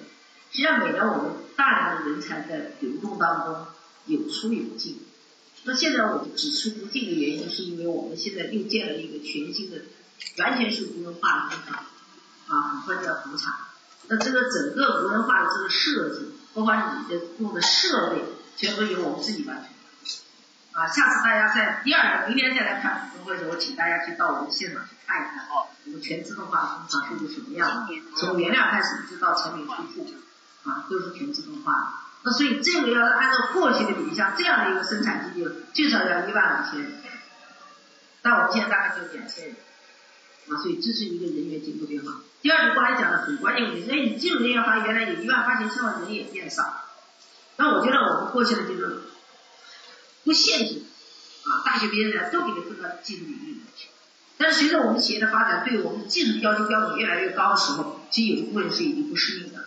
[0.50, 3.66] 实际上每年我们大量的人才在流动当中
[4.06, 5.02] 有出有进。
[5.64, 9.82] 那现在我们只出不进的原因，是因为我们现在又建了一个全新的、
[10.38, 11.84] 完全是无人化的工厂，
[12.46, 13.52] 啊，很快就要投产。
[14.08, 18.22] 那这个整个无人化的这个设计，包括你的用的设备，
[18.56, 19.66] 全部由我们自己完成。
[20.76, 30.06] 啊，下次大家在第二个、明天再来看股东会的时候，我请大家去到我们现场去看一看，我们全自动化工厂是个什么样的，从原料开始一直到成品出库，
[30.68, 31.86] 啊，都是全自动化的。
[32.24, 36.92] 那所以这个要按照过去的比，像这样的一个生产基地，最少要一万五千人，
[38.20, 39.56] 但我们现在大概就两千人，
[40.50, 42.20] 啊，所以这是一个人员结构变化。
[42.42, 46.82] 第二个刚才讲的很关键问题，所以你技术人员话原来有一万八千，现在人也变少。
[47.56, 49.00] 那我觉得我们过去的就是。
[50.26, 50.82] 不限制
[51.44, 53.86] 啊，大学毕业的都给你分到技术领域里去。
[54.36, 59.66] 但是随着我们企业的发展，对我们技术要求标准越来越高的时候，其实有一部分是已经不适应的。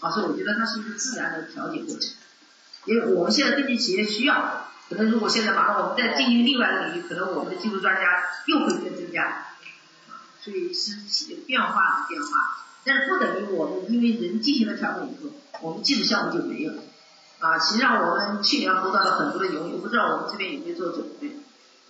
[0.00, 2.10] 啊，所以我觉得它是一个自然的调节过程。
[2.86, 8.02] 因为我们现在根据企业需要，可能如果现在马上我们再进行另外的领域，可能我们的技术专家
[8.46, 9.24] 又会更增加。
[10.08, 15.30] 啊，所以是企业变化的变化，但是不等于我们因为人进行了调整以后，
[15.60, 16.82] 我们技术项目就没有了。
[17.42, 21.38] 啊，实际上我们去年获得了很多的荣誉，我不知道我们这边有没有做准备？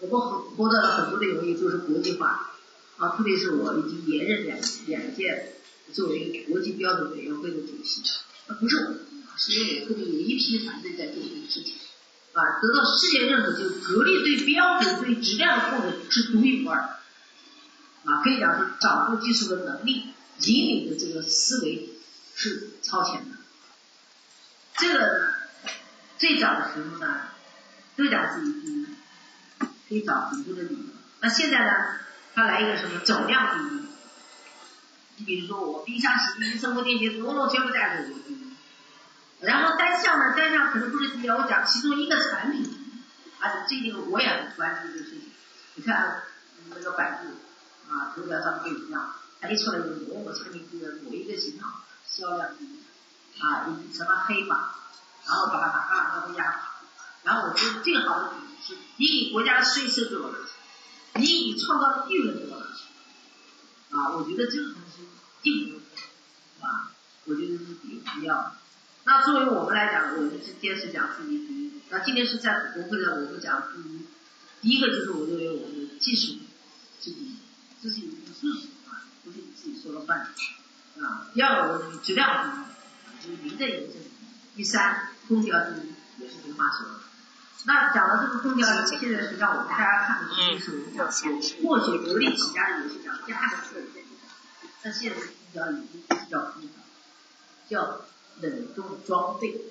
[0.00, 2.55] 我们获获得了很多的荣誉，就是国际化。
[2.96, 5.57] 啊，特别是我已经连任两两届
[5.92, 8.00] 作为国际标准委员会的主席。
[8.46, 8.94] 那不是我，
[9.36, 11.74] 是因为我后面有一批团队在做这个事情。
[12.32, 16.78] 啊，得到世界认可，就格力对标准、对质量的控制是独一无二。
[16.78, 20.05] 啊，可以讲是掌握技术的能力、
[20.40, 21.90] 引领的这个思维
[22.34, 23.36] 是超前的。
[24.78, 25.32] 这个？
[26.22, 27.22] 最早的时候呢，
[27.96, 28.86] 都讲自己第一，
[29.58, 30.84] 可以找很多的理由。
[31.18, 31.72] 那现在呢，
[32.32, 33.88] 他来一个什么总量第一？
[35.16, 38.56] 你比如说我冰箱、洗衣机、生活电器，统统全部在我第一。
[39.40, 42.70] 然后单项呢，单项可能不是第一，我讲其中一个产品，
[43.40, 45.22] 啊，最近我也很关注这个事情。
[45.74, 46.22] 你看
[46.70, 52.78] 那个百度啊，头条上面一样，它一出来就某某产品的某一个型号销量第一，
[53.40, 54.76] 啊，什么黑马。
[55.26, 56.68] 然后把它打干，然后压。
[57.24, 62.82] 然后我觉得最好的比喻是：你给国家的税收给我拿去，你给创造的利润给我拿去。
[63.94, 65.06] 啊，我觉得这个东西
[65.40, 65.80] 并不
[66.64, 66.90] 啊，
[67.26, 68.52] 我觉得是比必要的。
[69.04, 71.72] 那作为我们来讲，我们是坚持讲自己第一。
[71.90, 74.06] 那今天是在国会上，我们讲第一。
[74.60, 76.38] 第一个就是我认为我们的技术
[77.00, 77.36] 是第一，
[77.80, 80.20] 这是一个事实啊，不是你自己说了算。
[81.00, 82.66] 啊，第二个我认为质量
[83.20, 84.02] 第一，就是您的验证。
[84.56, 85.11] 第三。
[85.28, 86.86] 空调第一也是没话说。
[87.64, 94.04] 那讲到这个空调，现在实际上我们大家看的就是有过去格力起家的也是讲家的设备，
[94.82, 96.70] 那现在空调已经不是叫空调，
[97.68, 98.00] 叫
[98.40, 99.62] 冷冻装备。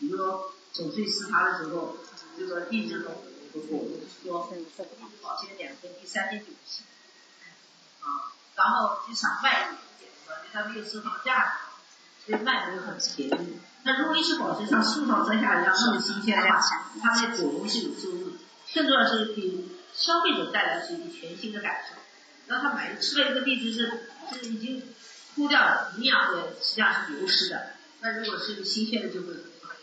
[0.00, 1.98] 比如说总税司法的时候，
[2.36, 3.14] 这个地质龙
[3.54, 4.86] 和果冻说
[5.22, 6.84] 保鲜两天，第三天就不行。
[8.00, 11.58] 啊，然后机场卖一点，因为它没有收藏价。
[12.28, 13.58] 所以卖的又很便宜。
[13.84, 16.60] 那如果一直保持像树上摘下来一样那么新鲜的话，
[17.00, 18.32] 它对果农是有收入，
[18.74, 19.64] 更重要是给
[19.94, 21.94] 消费者带来是一个全新的感受。
[22.48, 24.82] 然后他买吃了一个荔枝是是已经
[25.34, 27.70] 枯掉了，营养也实际上是流失的。
[28.00, 29.74] 那如果是新鲜的就会很好。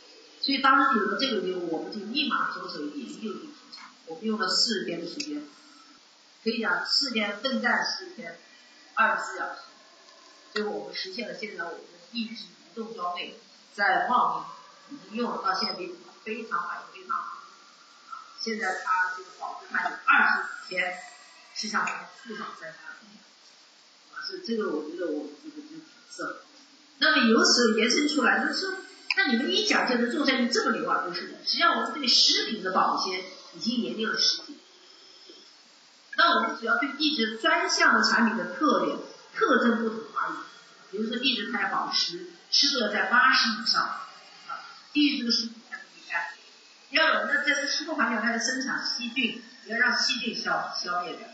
[0.41, 3.89] 所以当时有了这个以后，我们就立马着手研究这个市场。
[4.05, 5.41] 我们用了四十天的时间，
[6.43, 8.37] 可以讲四天奋战四天，
[8.93, 9.61] 二十四小时。
[10.53, 11.79] 所以我们实现了现在我们
[12.15, 13.39] 一直移动装备。
[13.73, 14.47] 在茂
[14.89, 17.39] 名已经用了到现在为止非常满意非常好，
[18.39, 20.97] 现在它这个保质期二十五天，
[21.53, 26.43] 是向市场在发的，啊，所以这个我觉得我们这个就挺色。
[26.99, 28.77] 那么由此延伸出来就是说，
[29.17, 34.59] 那你们一讲就能做生意这么牛啊，不是的，实际上我们对食品的保鲜已经研究了十几年，
[36.15, 38.97] 那我们主要对一直专项的产品的特点
[39.35, 40.04] 特征不同，
[40.95, 42.27] 比如说一直开保湿。
[42.51, 46.21] 湿度要在八十以上，啊，低于这个湿度它就不干。
[46.91, 51.27] 要有那在这湿度环境，它的生产细菌，要让细菌消消灭掉，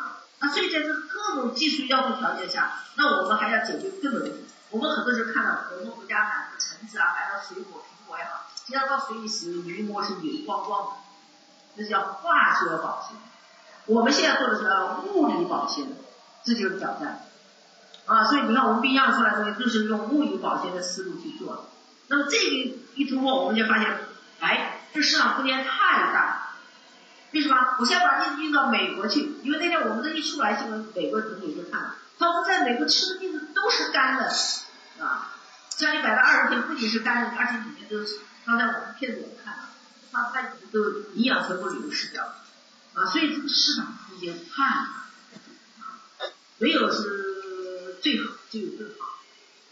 [0.00, 4.44] 啊，那所以在这各种技术要求条件下，那我们还要解决更多问题。
[4.70, 10.96] 我们很多时候看到我们国家买的橙子啊，买到水果、苹果也好，只要到水里洗，鱼摸是油光光的，
[11.76, 13.16] 这叫化学保鲜。
[13.86, 15.88] 我们现在做的是物理保鲜，
[16.44, 17.24] 这就是挑战。
[18.08, 21.62] 啊，所以你看我们冰箱出来的东西都是用物理保鲜的思路去做的。
[22.08, 23.98] 那么这个一突破，我们就发现，
[24.40, 26.54] 哎，这市场空间太大。
[27.32, 27.54] 为什么？
[27.78, 34.32] 我先把例子运到美国去，因为那天我们这一出来新闻，美国总理就看了，他说在美国吃的栗子都是干的，
[35.04, 35.36] 啊，
[35.68, 39.68] 家里摆了二十天，不仅是干的，而且里面都是，刚才我们片子也看了，
[40.10, 42.36] 它它里面都营养全部流失掉了，
[42.94, 44.80] 啊，所以这个市场空间太大，
[45.82, 46.00] 啊，
[46.56, 47.27] 没有是。
[48.08, 49.20] 最好就有更好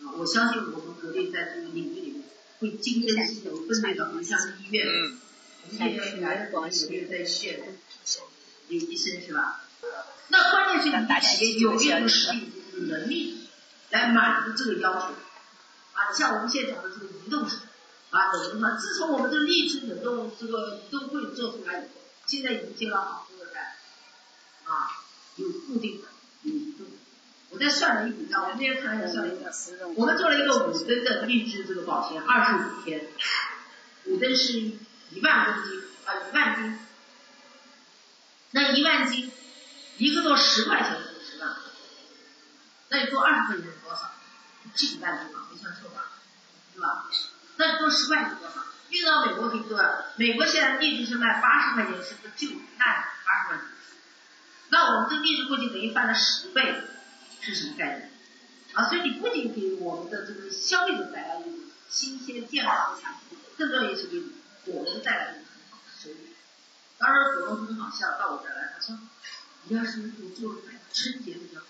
[0.03, 0.13] 啊！
[0.19, 2.25] 我相信我们格力在这个领域里面
[2.59, 7.79] 会精耕细作，分类到像医院，我们医院来的广有没有在医院
[8.69, 9.65] 有医生是吧？
[10.29, 12.53] 那关键是你企业有没有实力、
[12.89, 13.49] 能力
[13.89, 15.15] 来满足这个要求
[15.95, 16.13] 啊？
[16.13, 17.57] 像我们现在讲的这个移动式
[18.11, 21.89] 啊，冷冻它自从我们这个荔枝冷冻这个移动柜做出来以后，
[22.27, 23.65] 现在已经接了好多的单
[24.65, 24.91] 啊，
[25.37, 26.09] 有固定的，
[26.43, 26.93] 有移动的。
[27.51, 29.51] 我在算了一笔账，我们今天看了一下算一下，
[29.95, 33.07] 我们做了一个五吨的荔枝这个保鲜，二十五天，
[34.07, 36.79] 五吨是一万公斤啊，一万斤，
[38.51, 39.31] 那一万斤，
[39.99, 41.55] 一个做十块钱五十万，
[42.89, 44.11] 那你做二十块钱是多少？
[44.75, 46.11] 十几万斤嘛，没算错吧？
[46.75, 47.07] 是吧？
[47.57, 48.67] 那你做十块钱多少？
[48.91, 50.05] 运到美国可以多少？
[50.17, 53.67] 美国现在荔枝是卖八十块钱，是不是就卖八十块钱？
[54.69, 56.83] 那我们这荔枝估计等于翻了十倍。
[57.55, 58.11] 是什么概念？
[58.73, 61.53] 啊，所以你不仅给我们的这个消费者带来一种
[61.89, 64.21] 新鲜健康的产品，更重要也是给
[64.65, 66.17] 果农带来一种很好的收入。
[66.99, 68.99] 当然，果农很好笑，到我这儿来，他说
[69.69, 71.67] ：“你要是我做了摆春节比较好。”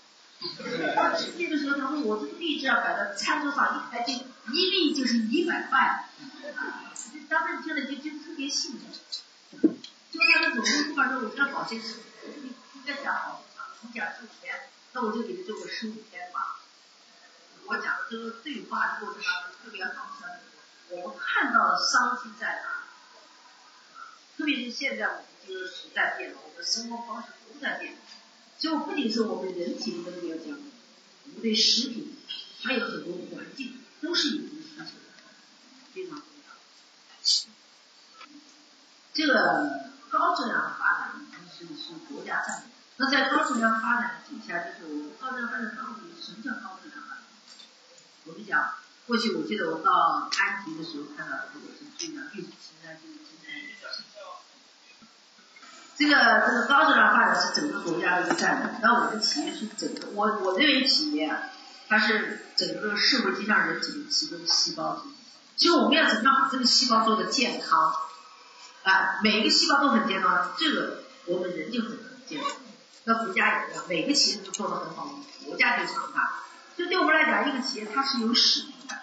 [1.16, 4.12] 春节的时候，他说：“我这个荔枝啊，摆到餐桌上一抬就
[4.52, 6.08] 一粒就是一百块。”
[7.28, 9.70] 当时听了就就特别兴奋。
[10.10, 11.96] 就他那种不管说我这保鲜是，
[12.42, 14.54] 你你再讲好长，你讲十五天。
[14.96, 16.58] 那我就给他做个十五天吧。
[17.66, 20.26] 我讲的这个对话过程当中特别好笑，
[20.88, 22.86] 我们看到了商机在哪？
[24.38, 27.94] 特别是现在我们这个时代变了，我们生活方式都在变，
[28.58, 30.56] 所以不仅是我们人体的这个讲，
[31.24, 32.16] 我们对食品
[32.62, 34.88] 还有很多环境都是有这个需求的，
[35.92, 36.54] 非常重要。
[39.12, 41.20] 这个高质量的发展
[41.54, 42.75] 是是国家战略。
[42.98, 47.24] 那在高质量发展的底下，就是我们高质量发展到底什么叫高质量发展？
[48.24, 48.74] 我们讲，
[49.06, 53.52] 过去我记得我到安吉的时候看到这个是最讲绿色青山就是青山
[55.96, 56.12] 这个
[56.46, 58.80] 这个高质量发展是整个国家的一个战略。
[58.82, 61.50] 那我们企业是整个，我我认为企业啊，
[61.88, 65.10] 它是整个社会就像人体的其中的细胞体。
[65.56, 67.94] 其实我们要怎么样把这个细胞做的健康？
[68.82, 72.50] 啊，每一个细胞都很健康，这个我们人就很健康。
[73.08, 76.42] 那国家也一样，每个企业都做得很好，国家就强大。
[76.76, 78.98] 就对我们来讲，一个企业它是有使命的。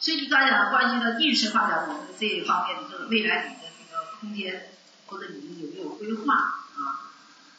[0.00, 4.72] 所以你刚才讲关于的意识发展，我们这一方面的这个未来你的这个空间，
[5.06, 7.14] 或者你们有没有规划啊？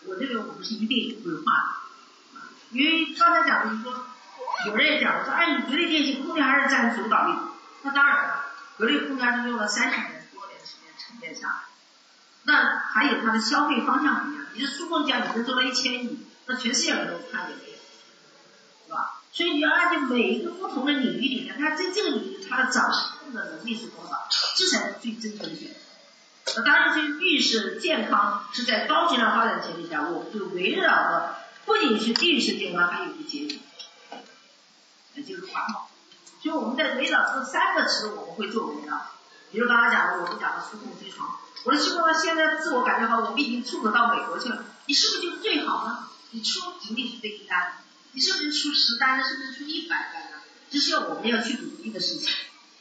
[0.05, 2.39] 我认为我们是一定有规划的。
[2.71, 4.05] 因为刚才讲的，你说
[4.67, 7.33] 有人也讲说，哎，你格力电器空调还是占主导力。
[7.83, 8.45] 那当然了，
[8.77, 11.55] 格力空调是用了三十年多年时间沉淀下来。
[12.43, 14.45] 那还有它的消费方向不一样。
[14.53, 17.77] 你的数梦家，你能做到一千亿，那全世界人都看也没有，
[18.87, 19.19] 是吧？
[19.33, 22.89] 所以你要按照每一个不同的领域里面，它在这个领域他的掌
[23.19, 25.75] 控的能力是多少，这才是最真诚的选择。
[26.55, 31.35] 那当然，这个预设健康是在高质量发展前提下，我们就围绕着
[31.65, 33.59] 不仅是预设健康，还有一个结局，
[35.15, 35.89] 也就是环保。
[36.41, 39.01] 所以我们在围绕这三个词，我们会做围绕。
[39.51, 46.07] 比如刚才讲的，我们讲的数控飞航，我的希望现在自我感觉好，我们已经出口到美国去了，你是不是就最好呢？
[46.31, 47.73] 你出仅仅是这一单，
[48.11, 49.23] 你是不是出十单呢？
[49.23, 50.37] 是不是出一百单呢？
[50.69, 52.31] 这是要我们要去努力的事情。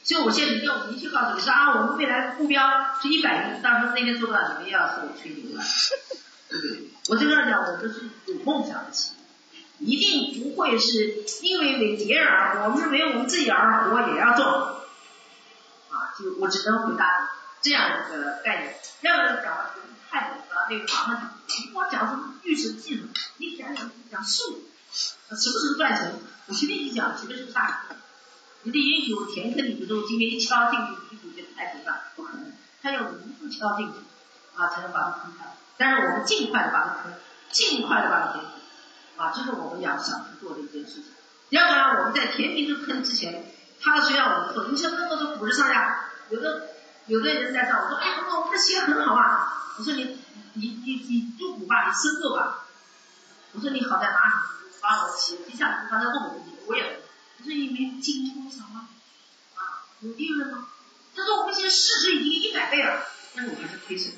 [0.03, 5.63] 所以我现在一定要明确告诉你说啊，我们未来的目标是一百亿，到时候那天做到，你们要说我吹牛了，
[6.49, 6.89] 对不对？
[7.09, 9.13] 我这样讲，我们是有梦想的企
[9.79, 14.45] 业，一定不会是因为为别人而活，我们是为我们自己而活，也要做。
[15.89, 17.24] 啊，就我只能回答
[17.65, 18.75] 这样一个概念。
[19.01, 19.71] 要不然讲的
[20.07, 23.07] 太复杂，那个马上讲，我讲什么预设技术，
[23.37, 24.61] 你讲讲讲数，
[24.93, 26.13] 什么时候赚钱？
[26.45, 27.97] 我随便一讲，前面是个大坑。
[28.61, 32.53] 你的英雄填坑里，比如说我今天一敲进去，屁股就太平了，不可能，
[32.83, 33.93] 他要无数敲进去
[34.55, 35.45] 啊，才能把它坑开。
[35.75, 37.13] 但是我们尽快的把它坑，
[37.49, 38.53] 尽快的把它填平，
[39.17, 41.05] 啊，这是我们要想去做的一件事情。
[41.49, 43.43] 要不然我们在填平这个坑之前，
[43.81, 44.67] 他需要我们做。
[44.67, 46.74] 你像那么多股市上下，有的
[47.07, 49.75] 有的人在找我说，哎，我我们的企业很好啊。
[49.77, 50.17] 我说你
[50.53, 52.65] 你你你入股吧，你申购吧。
[53.53, 54.33] 我说你好在哪里？
[54.81, 57.01] 把我的企业接下来，你刚才问我问题，我也。
[57.43, 58.87] 是因为经营多少吗？
[59.53, 60.67] 啊，有利润吗？
[61.15, 64.15] 他说我们现在市值已经一百倍了，但是我还是亏损。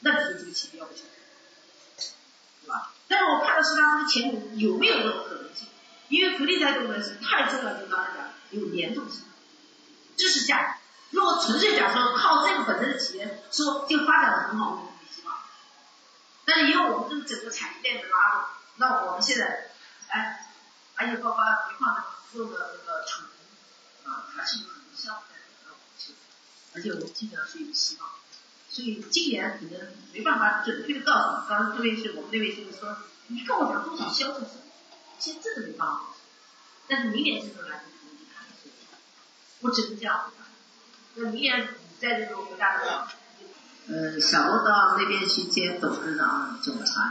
[0.00, 0.98] 那你说这个企业要不要？
[2.62, 2.90] 对吧？
[3.08, 5.68] 但是我看的是他这个前景有没有这种可能性？
[6.08, 9.24] 因为福利在这个是太重要，就刚才讲有联动性，
[10.16, 10.78] 这是价值。
[11.12, 15.36] 如果纯粹讲说靠这个本身的企业说就发展的很好，我们没希望。
[16.44, 18.40] 但是因为我们这个整个产业链的拉动，
[18.76, 19.70] 那我们现在
[20.08, 20.50] 哎，
[20.94, 22.02] 还有包括煤矿的。
[22.32, 23.24] 做的那个储
[24.04, 26.14] 能啊，还是有很多项目在等着我们去，
[26.74, 28.08] 而且我们基本上是有希望，
[28.70, 31.46] 所以今年可能没办法准确的告诉你。
[31.46, 32.96] 刚刚这位是我们那位先生说，
[33.26, 34.48] 你跟我讲多少销售额，
[35.18, 36.04] 现在这个没办法。
[36.88, 38.98] 但是明年这个来，可能就看得出来。
[39.60, 40.32] 我只能这样。
[41.14, 41.66] 那你也你
[42.00, 43.06] 在这个回答的，
[43.88, 47.02] 呃，小罗到那边去接董事长、总裁，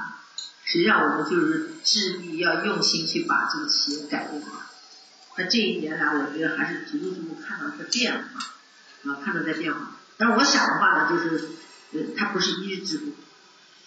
[0.66, 4.64] 实际上我们就是致力要用心去把这个企业改变好。
[5.38, 9.92] 那这一年来，我觉得还是逐步逐步看到在变化，啊，看到在变化。
[10.18, 11.50] 但是我想的话呢，就是，
[11.94, 13.14] 呃，它不是一日之功，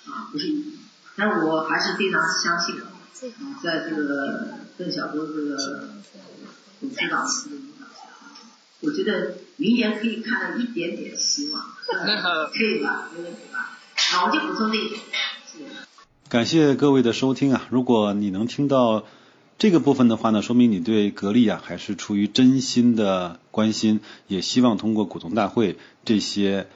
[0.06, 0.78] 啊，不是一，
[1.16, 5.90] 但是我还是非常相信，啊，在这个邓小波这个
[6.80, 7.26] 董事长
[8.84, 13.10] 我觉得明年可以看到一点点希望，可以吧？
[13.16, 13.78] 没问题吧？
[13.96, 14.92] 好，我就补充这一。
[16.28, 17.66] 感谢各位的收听啊！
[17.70, 19.04] 如果你能听到。
[19.56, 26.66] 这个部分的话呢，说明你对格力啊还是出于真心的关心，也希望通过股东大会这些。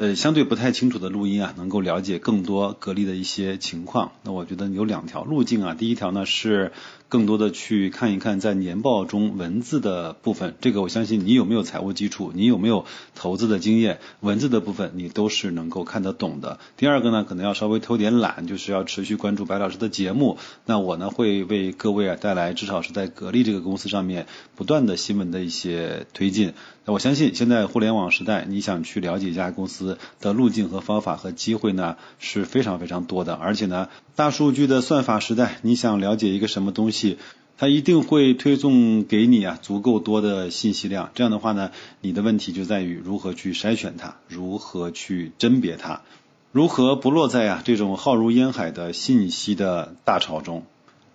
[0.00, 4.12] 呃，相对不太清楚的录音啊，能够了解更多格力的一些情况。
[4.22, 6.70] 那我觉得有两条路径啊，第一条呢是
[7.08, 12.84] 更多的去看一看在年报中文字的部分，这个我相信你有没有财务基础，你有没有
[13.16, 16.60] 投资的经验，文字的部分你都是能够看得懂的。
[16.76, 20.38] 第二个呢，可能要稍微偷点懒，就是要持续关注白老师的节目。
[20.64, 26.52] 那我呢会为各位啊带来至少是在格力这个公司上面不断的新闻的一些推进。
[26.84, 29.87] 那我相信现在互联网时代，你想去了解一家公司。
[30.20, 37.18] 的路径和方法和机会呢是非常非常多的，而且呢，大数据的算法时代，你想了解一个什么东西，
[37.56, 41.10] 它一定会推送给你啊足够多的信息量。
[41.14, 41.70] 这样的话呢，
[42.00, 46.02] 你的问题就在于如何去筛选它，如何去甄别它，
[46.52, 50.64] 如何不落在啊这种浩如烟海的信息的大潮中。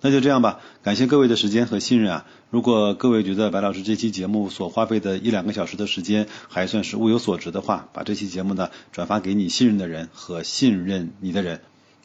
[0.06, 2.26] 那就这样吧，感谢各位的时间和信任啊！
[2.50, 11.62] 如果各位觉得白老师这期节目所花费的一两个小时的时间还算是物有所值的话，把这期节目呢转发给你信任的人和信任你的人。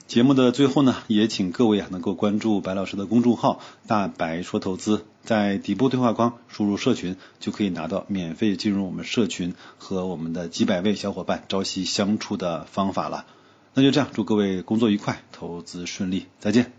[0.07, 13.26] 节目的最后呢，也请各位啊能够关注白老师的公众号“大白说投资”，在底部对话框输入“社群”，就可以拿到免费进入我们社群和我们的几百位小伙伴朝夕相处的方法了。
[13.74, 16.78] 那就这样，祝各位工作愉快，投资顺利，再见。